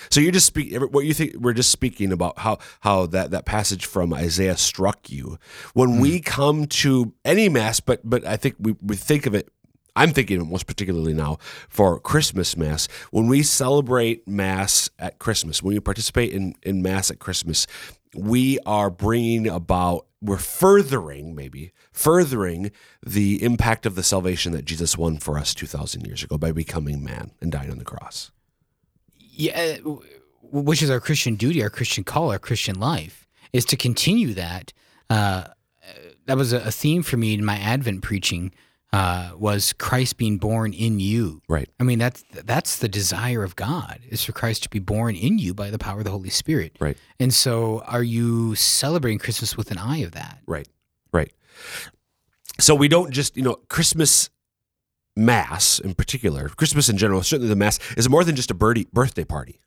So 0.10 0.22
you're 0.22 0.32
just 0.32 0.46
speaking. 0.46 0.80
What 0.80 1.06
you 1.06 1.14
think? 1.14 1.36
We're 1.36 1.54
just 1.54 1.72
speaking 1.72 2.12
about 2.12 2.40
how 2.40 2.60
how 2.82 3.08
that 3.08 3.32
that 3.32 3.46
passage 3.46 3.86
from 3.86 4.14
Isaiah 4.14 4.58
struck 4.58 5.10
you. 5.10 5.38
When 5.74 5.96
hmm. 5.96 6.00
we 6.00 6.20
come 6.20 6.66
to 6.68 7.14
any 7.26 7.50
mass, 7.50 7.80
but 7.80 8.02
but 8.04 8.26
I 8.26 8.38
think 8.38 8.56
we 8.60 8.76
we 8.82 8.96
think 8.96 9.26
of 9.26 9.34
it. 9.34 9.50
I'm 9.98 10.14
thinking 10.14 10.50
most 10.50 10.68
particularly 10.68 11.14
now 11.14 11.38
for 11.68 12.00
Christmas 12.00 12.56
mass. 12.56 12.88
When 13.12 13.28
we 13.28 13.44
celebrate 13.44 14.28
mass 14.28 14.90
at 15.00 15.20
Christmas, 15.20 15.62
when 15.62 15.74
we 15.74 15.80
participate 15.80 16.32
in 16.32 16.56
in 16.64 16.82
mass 16.82 17.12
at 17.12 17.20
Christmas, 17.20 17.68
we 18.16 18.60
are 18.66 18.90
bringing 18.90 19.48
about. 19.48 20.06
We're 20.20 20.38
furthering, 20.38 21.36
maybe 21.36 21.74
furthering 21.92 22.72
the 23.06 23.44
impact 23.44 23.86
of 23.86 23.94
the 23.94 24.02
salvation 24.02 24.52
that 24.54 24.66
Jesus 24.66 24.98
won 24.98 25.18
for 25.18 25.38
us 25.38 25.54
2,000 25.54 26.08
years 26.08 26.24
ago 26.24 26.40
by 26.40 26.52
becoming 26.52 27.04
man 27.04 27.32
and 27.40 27.52
dying 27.52 27.70
on 27.70 27.78
the 27.78 27.86
cross. 27.86 28.32
yeah, 29.20 29.78
which 30.42 30.82
is 30.82 30.90
our 30.90 31.00
Christian 31.00 31.36
duty, 31.36 31.62
our 31.62 31.70
Christian 31.70 32.04
call, 32.04 32.32
our 32.32 32.40
Christian 32.40 32.80
life, 32.80 33.28
is 33.54 33.66
to 33.66 33.78
continue 33.78 34.34
that. 34.34 34.74
Uh, 35.10 35.46
that 36.26 36.36
was 36.36 36.52
a 36.52 36.72
theme 36.72 37.04
for 37.04 37.18
me 37.18 37.34
in 37.34 37.46
my 37.46 37.58
Advent 37.58 38.02
preaching. 38.02 38.52
Uh, 38.94 39.32
was 39.38 39.74
Christ 39.74 40.18
being 40.18 40.38
born 40.38 40.72
in 40.74 41.00
you? 41.00 41.42
Right. 41.50 41.70
I 41.80 41.84
mean, 41.84 42.00
that's 42.00 42.24
that's 42.32 42.80
the 42.80 42.88
desire 42.88 43.44
of 43.44 43.56
God 43.56 44.00
is 44.10 44.24
for 44.24 44.32
Christ 44.32 44.64
to 44.64 44.70
be 44.70 44.80
born 44.80 45.16
in 45.16 45.40
you 45.40 45.54
by 45.54 45.70
the 45.70 45.78
power 45.78 46.00
of 46.00 46.06
the 46.06 46.12
Holy 46.12 46.30
Spirit. 46.30 46.78
Right. 46.80 46.98
And 47.20 47.34
so, 47.34 47.82
are 47.82 48.04
you 48.04 48.56
celebrating 48.56 49.20
Christmas 49.20 49.58
with 49.58 49.72
an 49.72 49.78
eye 49.78 50.00
of 50.00 50.12
that? 50.14 50.40
Right. 50.48 50.68
Right. 51.12 51.34
So 52.60 52.76
we 52.76 52.88
don't 52.88 53.12
just, 53.12 53.38
you 53.38 53.44
know, 53.44 53.56
Christmas 53.70 54.30
mass 55.16 55.80
in 55.80 55.94
particular, 55.94 56.50
Christmas 56.50 56.90
in 56.90 56.98
general, 56.98 57.24
certainly 57.24 57.50
the 57.50 57.56
mass 57.56 57.80
is 57.98 58.10
more 58.10 58.24
than 58.24 58.36
just 58.36 58.52
a 58.52 58.54
birdie, 58.54 58.88
birthday 58.94 59.24
party. 59.24 59.60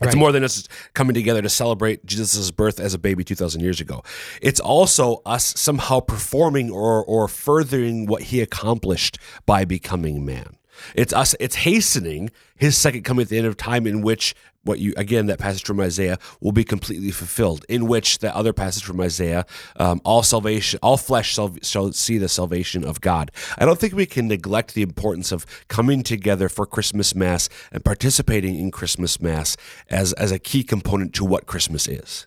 It's 0.00 0.08
Right. 0.08 0.16
more 0.16 0.32
than 0.32 0.42
us 0.42 0.66
coming 0.94 1.14
together 1.14 1.40
to 1.40 1.48
celebrate 1.48 2.04
Jesus' 2.04 2.50
birth 2.50 2.80
as 2.80 2.94
a 2.94 2.98
baby 2.98 3.22
2,000 3.22 3.60
years 3.60 3.80
ago. 3.80 4.02
It's 4.42 4.58
also 4.58 5.22
us 5.24 5.54
somehow 5.56 6.00
performing 6.00 6.70
or, 6.70 7.04
or 7.04 7.28
furthering 7.28 8.06
what 8.06 8.24
he 8.24 8.40
accomplished 8.40 9.18
by 9.46 9.64
becoming 9.64 10.26
man. 10.26 10.56
It's 10.94 11.12
us, 11.12 11.34
it's 11.40 11.56
hastening 11.56 12.30
his 12.56 12.76
second 12.76 13.02
coming 13.02 13.22
at 13.22 13.28
the 13.28 13.38
end 13.38 13.46
of 13.46 13.56
time, 13.56 13.86
in 13.86 14.02
which 14.02 14.34
what 14.62 14.78
you, 14.78 14.94
again, 14.96 15.26
that 15.26 15.38
passage 15.38 15.64
from 15.64 15.80
Isaiah 15.80 16.18
will 16.40 16.52
be 16.52 16.64
completely 16.64 17.10
fulfilled, 17.10 17.66
in 17.68 17.86
which 17.86 18.20
that 18.20 18.34
other 18.34 18.52
passage 18.52 18.82
from 18.82 19.00
Isaiah, 19.00 19.44
um, 19.76 20.00
all 20.04 20.22
salvation, 20.22 20.78
all 20.82 20.96
flesh 20.96 21.34
shall, 21.34 21.54
shall 21.62 21.92
see 21.92 22.16
the 22.16 22.28
salvation 22.28 22.84
of 22.84 23.00
God. 23.00 23.30
I 23.58 23.66
don't 23.66 23.78
think 23.78 23.94
we 23.94 24.06
can 24.06 24.28
neglect 24.28 24.74
the 24.74 24.82
importance 24.82 25.32
of 25.32 25.44
coming 25.68 26.02
together 26.02 26.48
for 26.48 26.64
Christmas 26.64 27.14
Mass 27.14 27.48
and 27.72 27.84
participating 27.84 28.56
in 28.58 28.70
Christmas 28.70 29.20
Mass 29.20 29.56
as, 29.90 30.12
as 30.14 30.32
a 30.32 30.38
key 30.38 30.64
component 30.64 31.12
to 31.14 31.24
what 31.24 31.46
Christmas 31.46 31.86
is. 31.86 32.26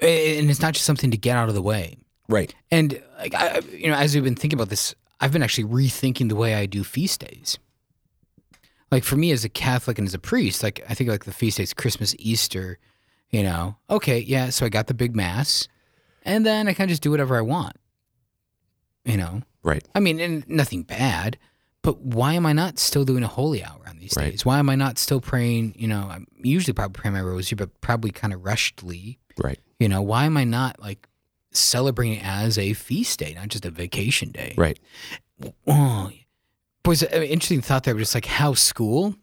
And 0.00 0.50
it's 0.50 0.60
not 0.60 0.74
just 0.74 0.86
something 0.86 1.10
to 1.10 1.16
get 1.16 1.36
out 1.36 1.48
of 1.48 1.54
the 1.54 1.62
way. 1.62 1.98
Right. 2.28 2.54
And 2.70 3.02
like, 3.18 3.34
I, 3.34 3.60
you 3.70 3.88
know, 3.88 3.96
as 3.96 4.14
we've 4.14 4.24
been 4.24 4.34
thinking 4.34 4.58
about 4.58 4.70
this, 4.70 4.94
I've 5.20 5.32
been 5.32 5.42
actually 5.42 5.64
rethinking 5.64 6.28
the 6.28 6.36
way 6.36 6.54
I 6.54 6.66
do 6.66 6.84
feast 6.84 7.20
days. 7.20 7.58
Like 8.90 9.04
for 9.04 9.16
me 9.16 9.30
as 9.32 9.44
a 9.44 9.48
Catholic 9.48 9.98
and 9.98 10.06
as 10.06 10.14
a 10.14 10.18
priest, 10.18 10.62
like 10.62 10.84
I 10.88 10.94
think 10.94 11.10
like 11.10 11.24
the 11.24 11.32
feast 11.32 11.56
days, 11.58 11.72
Christmas, 11.74 12.14
Easter, 12.18 12.78
you 13.30 13.42
know, 13.42 13.76
okay, 13.90 14.18
yeah. 14.20 14.50
So 14.50 14.66
I 14.66 14.68
got 14.68 14.86
the 14.86 14.94
big 14.94 15.16
mass, 15.16 15.66
and 16.22 16.44
then 16.46 16.68
I 16.68 16.74
kind 16.74 16.88
of 16.88 16.92
just 16.92 17.02
do 17.02 17.10
whatever 17.10 17.36
I 17.36 17.40
want. 17.40 17.76
You 19.04 19.16
know, 19.16 19.42
Right. 19.62 19.86
I 19.94 20.00
mean, 20.00 20.20
and 20.20 20.46
nothing 20.48 20.82
bad, 20.82 21.38
but 21.82 22.00
why 22.00 22.34
am 22.34 22.46
I 22.46 22.52
not 22.52 22.78
still 22.78 23.04
doing 23.04 23.22
a 23.24 23.28
holy 23.28 23.64
hour 23.64 23.80
on 23.88 23.98
these 23.98 24.14
Right. 24.16 24.30
days? 24.32 24.44
Why 24.44 24.58
am 24.58 24.68
I 24.70 24.74
not 24.76 24.98
still 24.98 25.20
praying? 25.20 25.74
You 25.78 25.88
know, 25.88 26.08
I'm 26.10 26.26
usually 26.42 26.72
probably 26.74 27.00
praying 27.00 27.14
my 27.14 27.22
rosary, 27.22 27.56
but 27.56 27.80
probably 27.80 28.10
kind 28.10 28.32
of 28.32 28.44
rushedly. 28.44 29.18
Right. 29.42 29.58
You 29.80 29.88
know, 29.88 30.02
why 30.02 30.24
am 30.26 30.36
I 30.36 30.44
not 30.44 30.78
like 30.80 31.08
celebrating 31.54 32.20
as 32.22 32.58
a 32.58 32.72
feast 32.72 33.18
day, 33.18 33.34
not 33.34 33.48
just 33.48 33.64
a 33.64 33.70
vacation 33.70 34.30
day? 34.30 34.54
Right. 34.56 34.78
Oh, 35.66 36.10
boys, 36.82 37.02
an 37.02 37.22
interesting 37.22 37.60
thought 37.60 37.84
there, 37.84 37.94
just 37.94 38.14
like 38.14 38.26
how 38.26 38.54
school 38.54 39.14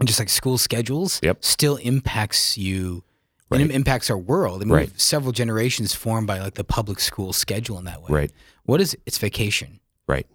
and 0.00 0.08
just 0.08 0.18
like 0.18 0.28
school 0.28 0.58
schedules 0.58 1.20
Yep. 1.22 1.44
still 1.44 1.76
impacts 1.76 2.56
you 2.58 3.04
and 3.50 3.60
Right. 3.60 3.70
it 3.70 3.74
impacts 3.74 4.10
our 4.10 4.18
world. 4.18 4.62
I 4.62 4.64
mean, 4.64 4.74
Right. 4.74 5.00
several 5.00 5.32
generations 5.32 5.94
formed 5.94 6.26
by 6.26 6.40
like 6.40 6.54
the 6.54 6.64
public 6.64 6.98
school 6.98 7.32
schedule 7.32 7.78
in 7.78 7.84
that 7.84 8.02
way. 8.02 8.08
Right. 8.10 8.32
What 8.64 8.80
is 8.80 8.94
it? 8.94 9.02
It's 9.06 9.18
vacation. 9.18 9.80
Right. 10.08 10.26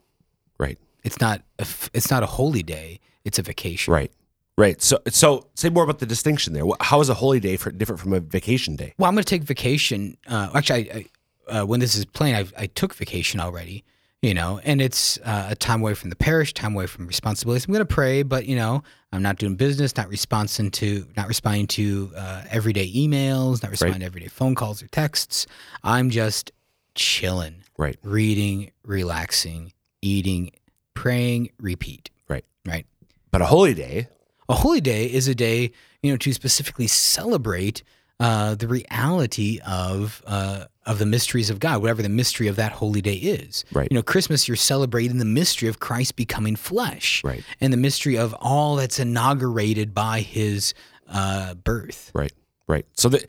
Right. 0.57 0.77
It's 1.03 1.19
not 1.19 1.41
a, 1.57 1.65
it's 1.93 2.09
not 2.11 2.23
a 2.23 2.27
holy 2.27 2.63
day. 2.63 2.99
It's 3.25 3.37
a 3.39 3.41
vacation. 3.41 3.93
Right. 3.93 4.11
Right. 4.57 4.81
So, 4.81 4.99
so 5.07 5.47
say 5.55 5.69
more 5.69 5.83
about 5.83 5.99
the 5.99 6.05
distinction 6.05 6.53
there. 6.53 6.63
How 6.81 6.99
is 7.01 7.09
a 7.09 7.13
holy 7.13 7.39
day 7.39 7.55
for, 7.57 7.71
different 7.71 7.99
from 8.01 8.13
a 8.13 8.19
vacation 8.19 8.75
day? 8.75 8.93
Well, 8.97 9.07
I'm 9.09 9.15
going 9.15 9.23
to 9.23 9.29
take 9.29 9.43
vacation. 9.43 10.17
Uh, 10.27 10.49
actually, 10.53 10.91
I, 10.91 11.05
uh, 11.49 11.65
when 11.65 11.79
this 11.79 11.95
is 11.95 12.05
playing, 12.05 12.35
I, 12.35 12.45
I 12.57 12.67
took 12.67 12.93
vacation 12.95 13.39
already. 13.39 13.83
You 14.21 14.33
know, 14.33 14.59
and 14.65 14.81
it's 14.81 15.17
uh, 15.23 15.47
a 15.51 15.55
time 15.55 15.79
away 15.79 15.93
from 15.93 16.09
the 16.09 16.15
parish, 16.17 16.53
time 16.53 16.73
away 16.73 16.87
from 16.87 17.07
responsibilities. 17.07 17.65
I'm 17.65 17.71
going 17.73 17.87
to 17.87 17.93
pray, 17.93 18.21
but 18.23 18.45
you 18.47 18.55
know, 18.57 18.83
I'm 19.13 19.21
not 19.21 19.37
doing 19.37 19.55
business, 19.55 19.95
not 19.95 20.09
responding 20.09 20.71
to, 20.71 21.07
not 21.15 21.29
responding 21.29 21.67
to 21.67 22.11
uh, 22.17 22.43
everyday 22.49 22.91
emails, 22.91 23.63
not 23.63 23.71
responding 23.71 24.01
to 24.01 24.05
everyday 24.05 24.27
phone 24.27 24.55
calls 24.55 24.83
or 24.83 24.87
texts. 24.87 25.47
I'm 25.85 26.09
just 26.09 26.51
chilling, 26.95 27.63
Right. 27.77 27.97
reading, 28.03 28.71
relaxing, 28.83 29.71
eating, 30.01 30.51
praying, 30.93 31.51
repeat. 31.57 32.09
Right. 32.27 32.43
Right. 32.65 32.85
But 33.31 33.41
a 33.41 33.45
holy 33.45 33.73
day, 33.73 34.09
A 34.49 34.53
holy 34.55 34.81
day 34.81 35.05
is 35.05 35.29
a 35.29 35.35
day, 35.35 35.71
you 36.03 36.11
know, 36.11 36.17
to 36.17 36.33
specifically 36.33 36.87
celebrate 36.87 37.83
uh, 38.19 38.55
the 38.55 38.67
reality 38.67 39.59
of 39.65 40.21
uh, 40.27 40.65
of 40.89 40.97
the 40.99 41.05
mysteries 41.05 41.49
of 41.49 41.59
God, 41.59 41.81
whatever 41.81 42.01
the 42.01 42.09
mystery 42.09 42.47
of 42.47 42.55
that 42.57 42.71
holy 42.73 43.01
day 43.01 43.13
is. 43.15 43.63
Right. 43.71 43.87
You 43.91 43.95
know, 43.95 44.01
Christmas, 44.03 44.47
you're 44.47 44.57
celebrating 44.57 45.19
the 45.19 45.25
mystery 45.25 45.69
of 45.69 45.79
Christ 45.79 46.15
becoming 46.15 46.55
flesh, 46.55 47.23
Right. 47.23 47.43
and 47.61 47.71
the 47.71 47.77
mystery 47.77 48.17
of 48.17 48.33
all 48.39 48.75
that's 48.75 48.99
inaugurated 48.99 49.93
by 49.93 50.21
His 50.21 50.73
uh, 51.07 51.53
birth. 51.53 52.11
Right. 52.13 52.33
Right. 52.67 52.85
So 52.95 53.07
that, 53.09 53.25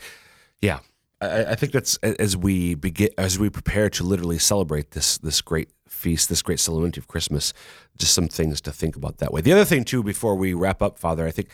yeah, 0.62 0.78
I, 1.20 1.44
I 1.52 1.54
think 1.54 1.72
that's 1.72 1.96
as 1.98 2.36
we 2.36 2.74
begin, 2.74 3.10
as 3.18 3.38
we 3.38 3.50
prepare 3.50 3.90
to 3.90 4.04
literally 4.04 4.38
celebrate 4.38 4.92
this 4.92 5.18
this 5.18 5.40
great 5.42 5.68
feast, 5.88 6.28
this 6.30 6.40
great 6.42 6.60
solemnity 6.60 6.98
of 7.00 7.08
Christmas, 7.08 7.52
just 7.98 8.14
some 8.14 8.28
things 8.28 8.60
to 8.62 8.72
think 8.72 8.96
about 8.96 9.18
that 9.18 9.32
way. 9.32 9.40
The 9.42 9.52
other 9.52 9.64
thing 9.66 9.84
too, 9.84 10.02
before 10.02 10.34
we 10.34 10.54
wrap 10.54 10.80
up, 10.82 10.98
Father, 10.98 11.26
I 11.26 11.30
think 11.30 11.48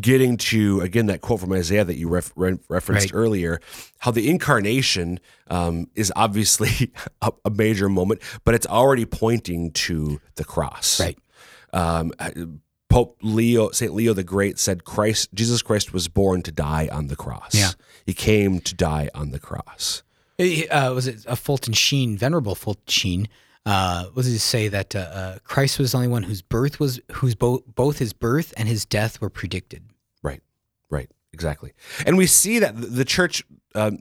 getting 0.00 0.36
to 0.36 0.80
again 0.80 1.06
that 1.06 1.20
quote 1.20 1.40
from 1.40 1.52
Isaiah 1.52 1.84
that 1.84 1.96
you 1.96 2.08
ref, 2.08 2.32
re- 2.36 2.58
referenced 2.68 3.12
Right. 3.12 3.18
earlier, 3.18 3.60
how 3.98 4.10
the 4.10 4.28
incarnation 4.28 5.20
um, 5.48 5.88
is 5.94 6.12
obviously 6.16 6.92
a, 7.22 7.32
a 7.44 7.50
major 7.50 7.88
moment, 7.88 8.20
but 8.44 8.54
it's 8.54 8.66
already 8.66 9.04
pointing 9.04 9.70
to 9.72 10.20
the 10.36 10.44
cross. 10.44 11.00
Right. 11.00 11.18
Um, 11.72 12.12
Pope 12.88 13.18
Leo, 13.22 13.70
Saint 13.70 13.94
Leo 13.94 14.12
the 14.14 14.22
Great 14.24 14.58
said, 14.58 14.84
"Christ, 14.84 15.34
Jesus 15.34 15.60
Christ 15.62 15.92
was 15.92 16.08
born 16.08 16.42
to 16.42 16.52
die 16.52 16.88
on 16.90 17.08
the 17.08 17.16
cross. 17.16 17.54
Yeah. 17.54 17.70
he 18.06 18.14
came 18.14 18.60
to 18.60 18.74
die 18.74 19.10
on 19.14 19.32
the 19.32 19.40
cross. 19.40 20.02
Uh, 20.38 20.92
was 20.94 21.06
it 21.06 21.24
a 21.26 21.34
Fulton 21.34 21.72
Sheen, 21.72 22.16
Venerable 22.16 22.54
Fulton 22.54 22.84
Sheen? 22.86 23.28
Uh, 23.66 24.10
was 24.14 24.28
it 24.28 24.38
say 24.38 24.68
that 24.68 24.94
uh, 24.94 25.00
uh, 25.00 25.38
Christ 25.42 25.80
was 25.80 25.90
the 25.90 25.98
only 25.98 26.08
one 26.08 26.22
whose 26.22 26.40
birth 26.40 26.78
was 26.78 27.00
whose 27.12 27.34
both 27.34 27.62
both 27.66 27.98
his 27.98 28.12
birth 28.12 28.54
and 28.56 28.68
his 28.68 28.84
death 28.84 29.20
were 29.20 29.28
predicted. 29.28 29.82
Right, 30.22 30.40
right, 30.88 31.10
exactly. 31.32 31.72
And 32.06 32.16
we 32.16 32.26
see 32.26 32.60
that 32.60 32.74
the 32.76 33.04
church. 33.04 33.44
Um, 33.74 33.98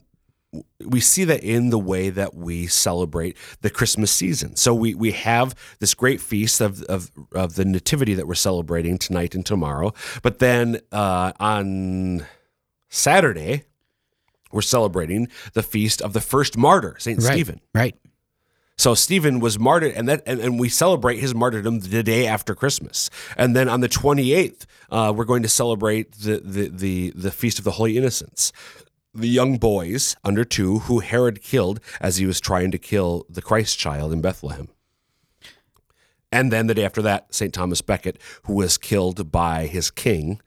we 0.85 1.01
see 1.01 1.25
that 1.25 1.43
in 1.43 1.69
the 1.69 1.79
way 1.79 2.09
that 2.09 2.33
we 2.33 2.67
celebrate 2.67 3.35
the 3.59 3.69
Christmas 3.69 4.11
season. 4.11 4.55
So 4.55 4.73
we 4.73 4.93
we 4.93 5.11
have 5.11 5.55
this 5.79 5.93
great 5.95 6.21
feast 6.21 6.61
of 6.61 6.83
of, 6.83 7.11
of 7.33 7.55
the 7.55 7.65
nativity 7.65 8.13
that 8.13 8.27
we're 8.27 8.35
celebrating 8.35 8.97
tonight 8.97 9.35
and 9.35 9.45
tomorrow. 9.45 9.93
But 10.21 10.39
then 10.39 10.79
uh, 10.91 11.33
on 11.39 12.25
Saturday, 12.87 13.63
we're 14.51 14.61
celebrating 14.61 15.27
the 15.53 15.63
feast 15.63 16.01
of 16.01 16.13
the 16.13 16.21
first 16.21 16.55
martyr, 16.55 16.95
Saint 16.99 17.21
Right, 17.21 17.33
Stephen. 17.33 17.59
Right. 17.73 17.95
So 18.77 18.93
Stephen 18.93 19.39
was 19.39 19.57
martyred, 19.57 19.93
and 19.93 20.07
that 20.09 20.21
and, 20.25 20.39
and 20.41 20.59
we 20.59 20.67
celebrate 20.69 21.17
his 21.19 21.33
martyrdom 21.33 21.79
the 21.79 22.03
day 22.03 22.27
after 22.27 22.53
Christmas. 22.53 23.09
And 23.37 23.55
then 23.55 23.69
on 23.69 23.79
the 23.81 23.87
twenty 23.87 24.33
eighth, 24.33 24.65
uh, 24.91 25.13
we're 25.15 25.23
going 25.25 25.43
to 25.43 25.49
celebrate 25.49 26.11
the, 26.13 26.39
the 26.43 26.67
the 26.69 27.09
the 27.15 27.31
feast 27.31 27.57
of 27.57 27.63
the 27.63 27.71
Holy 27.71 27.97
Innocents, 27.97 28.51
the 29.13 29.29
young 29.29 29.57
boys 29.57 30.17
under 30.25 30.43
two 30.43 30.79
who 30.79 30.99
Herod 30.99 31.41
killed 31.41 31.79
as 32.01 32.17
he 32.17 32.25
was 32.25 32.41
trying 32.41 32.71
to 32.71 32.77
kill 32.77 33.25
the 33.29 33.41
Christ 33.41 33.79
child 33.79 34.11
in 34.11 34.21
Bethlehem. 34.21 34.67
And 36.31 36.51
then 36.51 36.67
the 36.67 36.73
day 36.73 36.83
after 36.83 37.01
that, 37.01 37.33
St. 37.33 37.53
Thomas 37.53 37.81
Becket, 37.81 38.19
who 38.43 38.53
was 38.55 38.77
killed 38.77 39.31
by 39.31 39.67
his 39.67 39.89
king 39.89 40.41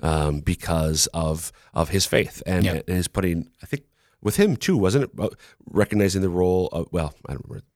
um, 0.00 0.38
because 0.38 1.08
of 1.08 1.50
of 1.74 1.88
his 1.88 2.06
faith, 2.06 2.42
and, 2.46 2.64
Yeah. 2.64 2.72
and 2.86 2.96
is 2.96 3.08
putting, 3.08 3.50
I 3.60 3.66
think, 3.66 3.82
with 4.22 4.36
him 4.36 4.56
too, 4.56 4.76
wasn't 4.76 5.10
it? 5.12 5.34
Recognizing 5.68 6.22
the 6.22 6.28
role 6.28 6.68
of, 6.68 6.86
well, 6.92 7.14
I 7.26 7.32
don't 7.32 7.44
remember 7.48 7.58
the 7.58 7.62
details 7.62 7.66
of 7.66 7.71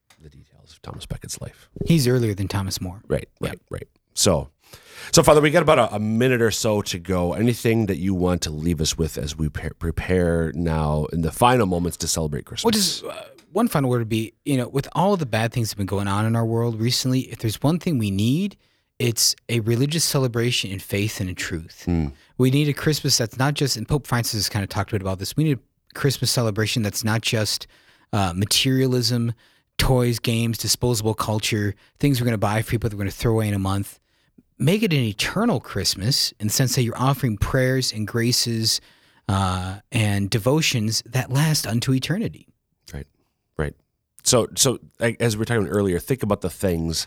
Thomas 0.87 1.05
Becket's 1.07 1.41
life. 1.41 1.69
He's 1.85 2.07
earlier 2.07 2.33
than 2.35 2.49
Thomas 2.49 2.81
More. 2.81 3.03
Right, 3.09 3.29
right, 3.41 3.59
right. 3.71 3.89
So, 4.15 4.51
so 5.13 5.23
Father, 5.23 5.41
we 5.41 5.51
got 5.51 5.63
about 5.63 5.79
a, 5.79 5.97
a 5.97 5.99
minute 5.99 6.41
or 6.41 6.51
so 6.51 6.81
to 6.83 6.99
go. 6.99 7.33
Anything 7.35 7.87
that 7.87 7.99
you 7.99 8.15
want 8.15 8.41
to 8.43 8.51
leave 8.51 8.81
us 8.81 8.97
with 8.97 9.19
as 9.19 9.37
we 9.37 9.49
pre- 9.49 9.71
prepare 9.71 10.53
now 10.55 11.07
in 11.13 11.23
the 11.23 11.33
final 11.33 11.67
moments 11.67 11.97
to 11.99 12.09
celebrate 12.09 12.47
Christmas? 12.47 12.65
Well, 12.65 12.71
just 12.71 13.05
uh, 13.05 13.25
one 13.53 13.69
final 13.69 13.91
word 13.91 13.99
would 13.99 14.09
be, 14.09 14.33
you 14.45 14.57
know, 14.57 14.69
with 14.69 14.89
all 14.93 15.17
the 15.17 15.27
bad 15.27 15.53
things 15.53 15.69
that 15.69 15.73
have 15.73 15.79
been 15.79 15.87
going 15.87 16.09
on 16.09 16.25
in 16.25 16.37
our 16.37 16.47
world 16.47 16.81
recently, 16.81 17.21
if 17.33 17.39
there's 17.39 17.61
one 17.63 17.79
thing 17.79 17.99
we 17.99 18.11
need, 18.11 18.57
it's 18.99 19.35
a 19.49 19.61
religious 19.61 20.05
celebration 20.05 20.71
in 20.71 20.79
faith 20.79 21.21
and 21.21 21.29
in 21.29 21.35
truth. 21.35 21.87
We 22.39 22.51
need 22.51 22.69
a 22.69 22.73
Christmas 22.73 23.19
that's 23.19 23.39
not 23.39 23.55
just, 23.55 23.77
and 23.77 23.87
Pope 23.87 24.07
Francis 24.07 24.35
has 24.35 24.49
kind 24.49 24.63
of 24.63 24.69
talked 24.69 24.91
a 24.91 24.95
bit 24.95 25.03
about 25.03 25.19
this. 25.19 25.37
We 25.37 25.45
need 25.45 25.59
a 25.59 25.95
Christmas 25.95 26.31
celebration 26.31 26.83
that's 26.83 27.05
not 27.05 27.21
just 27.23 27.67
uh, 28.13 28.33
materialism, 28.35 29.33
toys, 29.79 30.19
games, 30.19 30.59
disposable 30.59 31.15
culture, 31.15 31.75
things 31.99 32.21
we're 32.21 32.27
going 32.27 32.33
to 32.33 32.39
buy 32.39 32.63
for 32.63 32.71
people 32.71 32.89
that 32.89 32.97
we're 32.97 33.05
going 33.05 33.11
to 33.11 33.17
throw 33.17 33.33
away 33.33 33.49
in 33.49 33.55
a 33.55 33.59
month. 33.59 34.01
Make 34.59 34.83
it 34.83 34.93
an 34.93 35.01
eternal 35.01 35.61
Christmas 35.61 36.33
in 36.41 36.47
the 36.47 36.53
sense 36.53 36.75
that 36.77 36.83
you're 36.83 36.99
offering 36.99 37.37
prayers 37.37 37.93
and 37.93 38.07
graces 38.07 38.81
uh, 39.29 39.81
and 39.93 40.31
devotions 40.31 41.03
that 41.05 41.31
last 41.31 41.67
unto 41.67 41.93
eternity. 41.93 42.47
Right, 42.93 43.07
right. 43.59 43.75
So, 44.23 44.49
so 44.57 44.79
as 45.01 45.37
we 45.37 45.41
were 45.41 45.45
talking 45.45 45.69
earlier, 45.69 45.99
think 45.99 46.23
about 46.23 46.41
the 46.41 46.51
things 46.51 47.07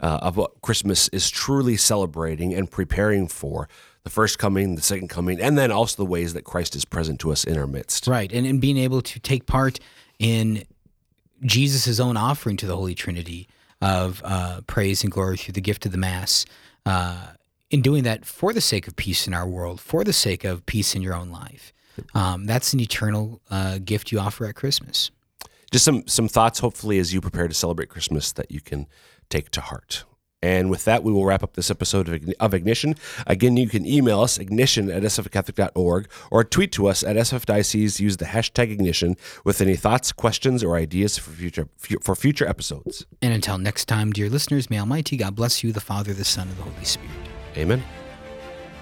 uh, 0.00 0.18
of 0.22 0.36
what 0.36 0.60
Christmas 0.62 1.08
is 1.08 1.30
truly 1.30 1.76
celebrating 1.76 2.54
and 2.54 2.70
preparing 2.70 3.28
for 3.28 3.68
the 4.04 4.10
first 4.10 4.38
coming, 4.38 4.74
the 4.74 4.82
second 4.82 5.08
coming, 5.08 5.40
and 5.40 5.58
then 5.58 5.72
also 5.72 5.96
the 5.96 6.08
ways 6.08 6.32
that 6.34 6.44
Christ 6.44 6.76
is 6.76 6.84
present 6.84 7.20
to 7.20 7.32
us 7.32 7.44
in 7.44 7.58
our 7.58 7.66
midst. 7.66 8.06
Right. 8.06 8.32
And, 8.32 8.46
and 8.46 8.60
being 8.60 8.78
able 8.78 9.02
to 9.02 9.20
take 9.20 9.46
part 9.46 9.80
in 10.18 10.64
Jesus' 11.42 12.00
own 12.00 12.16
offering 12.16 12.56
to 12.58 12.66
the 12.66 12.76
Holy 12.76 12.94
Trinity 12.94 13.48
of 13.80 14.22
uh, 14.24 14.60
praise 14.66 15.02
and 15.02 15.12
glory 15.12 15.36
through 15.36 15.52
the 15.52 15.60
gift 15.60 15.86
of 15.86 15.92
the 15.92 15.98
Mass. 15.98 16.46
Uh, 16.84 17.28
in 17.70 17.82
doing 17.82 18.04
that 18.04 18.24
for 18.24 18.52
the 18.52 18.60
sake 18.60 18.86
of 18.86 18.94
peace 18.94 19.26
in 19.26 19.34
our 19.34 19.46
world, 19.46 19.80
for 19.80 20.04
the 20.04 20.12
sake 20.12 20.44
of 20.44 20.64
peace 20.66 20.94
in 20.94 21.02
your 21.02 21.14
own 21.14 21.30
life. 21.30 21.72
Um, 22.14 22.44
that's 22.44 22.72
an 22.72 22.80
eternal 22.80 23.40
uh, 23.50 23.78
gift 23.84 24.12
you 24.12 24.20
offer 24.20 24.46
at 24.46 24.54
Christmas. 24.54 25.10
just 25.72 25.84
some 25.84 26.06
some 26.06 26.28
thoughts 26.28 26.58
hopefully 26.60 26.98
as 26.98 27.12
you 27.12 27.20
prepare 27.20 27.48
to 27.48 27.54
celebrate 27.54 27.88
christmas 27.88 28.32
that 28.32 28.50
you 28.50 28.60
can 28.60 28.86
take 29.28 29.50
to 29.50 29.60
heart 29.60 30.04
and 30.42 30.70
with 30.70 30.84
that 30.84 31.02
we 31.02 31.12
will 31.12 31.24
wrap 31.24 31.42
up 31.42 31.54
this 31.54 31.70
episode 31.70 32.08
of, 32.08 32.32
of 32.40 32.54
ignition. 32.54 32.94
Again 33.26 33.56
you 33.56 33.68
can 33.68 33.86
email 33.86 34.20
us 34.20 34.38
ignition 34.38 34.90
at 34.90 35.02
sfcatholic.org 35.02 36.08
or 36.30 36.44
tweet 36.44 36.72
to 36.72 36.86
us 36.86 37.02
at 37.02 37.16
sfdiocese 37.16 38.00
use 38.00 38.16
the 38.18 38.26
hashtag 38.26 38.70
ignition 38.70 39.16
with 39.44 39.60
any 39.60 39.76
thoughts 39.76 40.12
questions 40.12 40.62
or 40.62 40.76
ideas 40.76 41.18
for 41.18 41.30
future 41.30 41.68
for 42.02 42.14
future 42.14 42.46
episodes. 42.46 43.06
And 43.22 43.32
until 43.32 43.58
next 43.58 43.86
time, 43.86 44.12
dear 44.12 44.28
listeners, 44.28 44.70
may 44.70 44.78
Almighty 44.78 45.16
God 45.16 45.34
bless 45.34 45.64
you, 45.64 45.72
the 45.72 45.80
Father, 45.80 46.12
the 46.12 46.24
Son, 46.24 46.48
and 46.48 46.56
the 46.56 46.62
Holy 46.62 46.84
Spirit. 46.84 47.10
amen. 47.56 47.82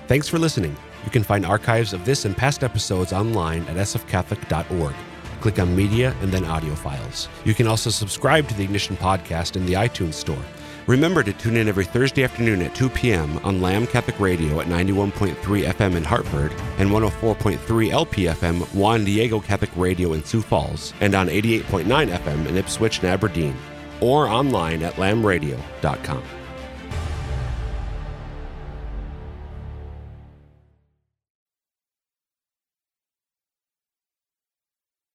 Thanks 0.07 0.29
for 0.29 0.39
listening. 0.39 0.77
You 1.05 1.11
can 1.11 1.23
find 1.23 1.47
archives 1.47 1.93
of 1.93 2.05
this 2.05 2.25
and 2.25 2.37
past 2.37 2.63
episodes 2.63 3.13
online 3.13 3.63
at 3.65 3.77
sfcatholic.org 3.77 4.95
click 5.41 5.59
on 5.59 5.77
media 5.77 6.17
and 6.23 6.33
then 6.33 6.43
audio 6.47 6.75
files. 6.75 7.29
You 7.45 7.53
can 7.53 7.67
also 7.67 7.91
subscribe 7.91 8.49
to 8.49 8.55
the 8.55 8.65
ignition 8.65 8.97
podcast 8.97 9.57
in 9.57 9.67
the 9.67 9.75
itunes 9.75 10.15
store 10.15 10.43
remember 10.87 11.23
to 11.23 11.33
tune 11.33 11.57
in 11.57 11.69
every 11.69 11.85
thursday 11.85 12.25
afternoon 12.25 12.61
at 12.61 12.75
2 12.75 12.91
p.m 12.91 13.39
on 13.39 13.61
lamb 13.63 13.87
catholic 13.87 14.19
radio 14.21 14.61
at 14.61 14.67
91.3 14.67 15.35
fm 15.35 15.97
in 15.97 16.05
hartford 16.05 16.53
and 16.79 16.91
104.3 16.91 17.59
lpfm 17.59 18.75
juan 18.75 19.05
diego 19.05 19.41
catholic 19.41 19.71
radio 19.77 20.13
in 20.13 20.23
sioux 20.25 20.43
falls 20.43 20.93
and 21.01 21.15
on 21.15 21.29
88.9 21.29 21.85
fm 21.85 22.47
in 22.47 22.57
ipswich 22.57 22.99
and 22.99 23.09
aberdeen 23.09 23.57
or 24.01 24.27
online 24.29 24.83
at 24.83 24.95
lambradio.com 24.95 26.23